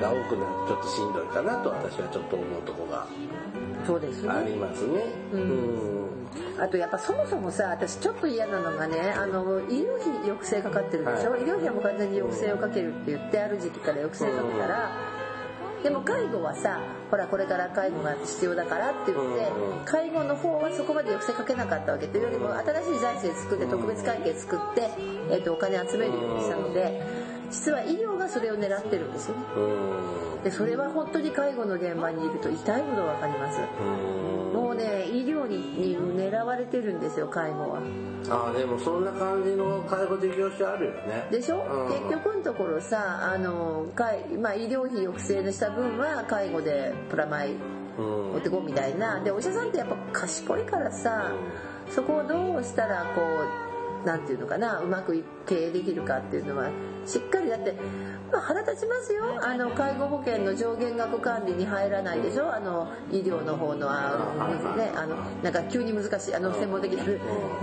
[0.00, 3.06] が多くなるとちょっとしんどいかなと私はちょっと思うとこが
[3.84, 5.02] そうですねありますね。
[5.32, 5.44] うんう
[6.04, 6.07] ん
[6.60, 11.42] あとやっぱそもそもさ私ちょっと嫌なのがねあの医療費抑制かかってるでしょ、はい。
[11.42, 14.90] 医療費はもう完全に抑制をかけるって言ってある時期から抑制かけたら、
[15.82, 19.52] でも介護はさほらこれから介護が必要だからって言って、
[19.84, 22.08] 介護の方はそこまで抑制かけなかったわけ。
[22.08, 24.90] というよりも新しい財政作って特別会計作って、
[25.30, 27.00] えー、とお金集めるようにしたので
[27.50, 29.36] 実は医療がそれを狙ってるんですよ。
[29.36, 30.42] ねうん。
[30.44, 33.58] でそれは本当に介護の現場にいると痛いほどわかります。
[33.80, 34.52] うん。
[34.52, 37.80] もうね医療にに狙われてるんですよ介護は。
[38.30, 41.26] あでもそんな感じの介護事業所あるよね。
[41.30, 42.10] でしょ、うん。
[42.10, 47.52] 結局のところさあの介、まあ、医療費抑制にした分は介護でプラマイ
[47.98, 48.32] うん。
[48.32, 49.20] 持ってこうみたいな。
[49.20, 51.32] でお医者さんってやっぱ賢いからさ、
[51.90, 53.67] そこをどうしたらこう
[54.04, 56.70] なんていうのかなうまく経営できるかっていうのは
[57.06, 57.74] しっかりだって、
[58.30, 59.24] まあ、腹立ちますよ。
[59.42, 62.54] あの介護保険の上限額管理に入らないでしょ。
[62.54, 67.04] あの医療の方のあの、ね、あのなんか急に難しいあの専門的な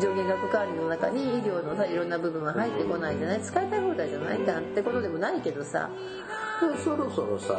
[0.01, 3.41] 上限額管理の中に医療のさいろんな部分が入ってこないじゃない？
[3.41, 5.89] 使いたい放題じゃないなんてことでもないけどさ。
[6.83, 7.53] そろそろさ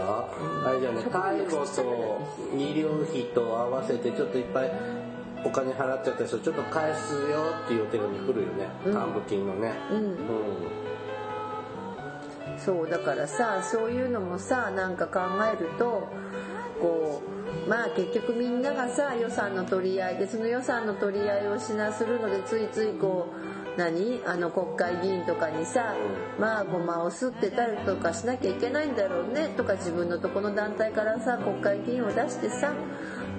[0.64, 2.18] あれじゃね介護と
[2.54, 4.70] 医療費と合わせてちょっといっぱい
[5.46, 7.18] お金払っちゃった人ちょっと返すよ
[7.64, 8.68] っていうお手紙来るよね。
[8.84, 8.92] うん。
[8.92, 9.72] 還付金のね。
[9.90, 9.96] うん。
[9.96, 10.16] うん。
[12.58, 15.20] そうだからさそういうのもさなんか考
[15.54, 16.08] えると
[16.80, 17.22] こ
[17.66, 23.28] うまあ結局みんながさ予算の取り合いでその予算の取り合いをしなするのでついついこ
[23.76, 24.22] う何？
[24.24, 25.94] あの国会議員とかにさ
[26.40, 32.72] まあごまを吸ってたりとかしなきゃいけないんだろうねとか自分のとこの団体からさ国会議員を出してさ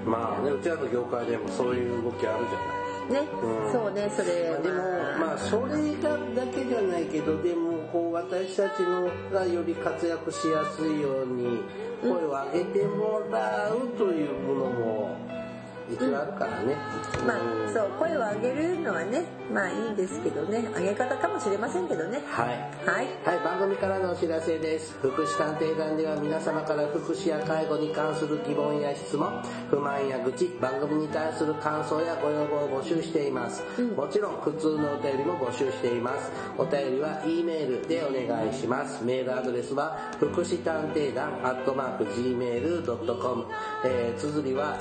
[0.08, 2.78] まあねうちらの業界でもそういう動きあるじゃない。
[3.08, 3.72] ね、うん。
[3.72, 4.58] そうねそれ。
[4.62, 4.98] でも。
[5.20, 11.62] まあそれがだけじゃないけどでもこう私たちのがより活躍しやすいように
[12.02, 15.18] 声を上げてもらうというものも
[15.90, 16.76] 一応あるからね、
[17.26, 19.24] まあうんそう声を上げるのはね
[19.54, 24.94] まあいいんですけどね上げ方かもしれませんけどねはいはいはい、番組からのお知らせです。
[25.02, 33.62] 福祉探偵団では皆様から福祉や介護に関する疑問や質問、不満や愚痴、番組に対する感想やご要望を募集しています。
[33.96, 36.32] もちろん普通のお便りも募集しています。
[36.58, 39.04] お便りは E メールでお願いします。
[39.04, 43.46] メールアドレスは福祉探偵団アットマーク Gmail.com、
[43.84, 44.80] えー、綴りは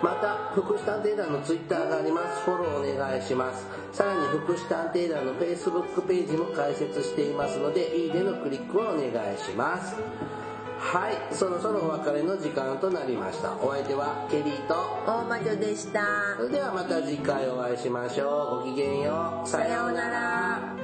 [0.01, 2.41] また、福祉探偵団のツイッターがあります。
[2.43, 3.65] フォローお願いします。
[3.93, 9.95] さらに、福祉探偵団の Facebook ページも開設していますので、いいねのクリックをお願いします。
[10.83, 13.55] はい、そろそろお別れの時間となりました。
[13.55, 14.75] お相手はケリーと、
[15.07, 18.67] 大魔女でしたそれではまた次回お会いしましょう。
[18.67, 19.47] ごきげんよう。
[19.47, 20.75] さようなら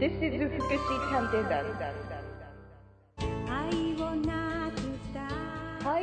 [0.00, 1.66] This is Fukushi Tantedan.
[1.76, 2.09] Hi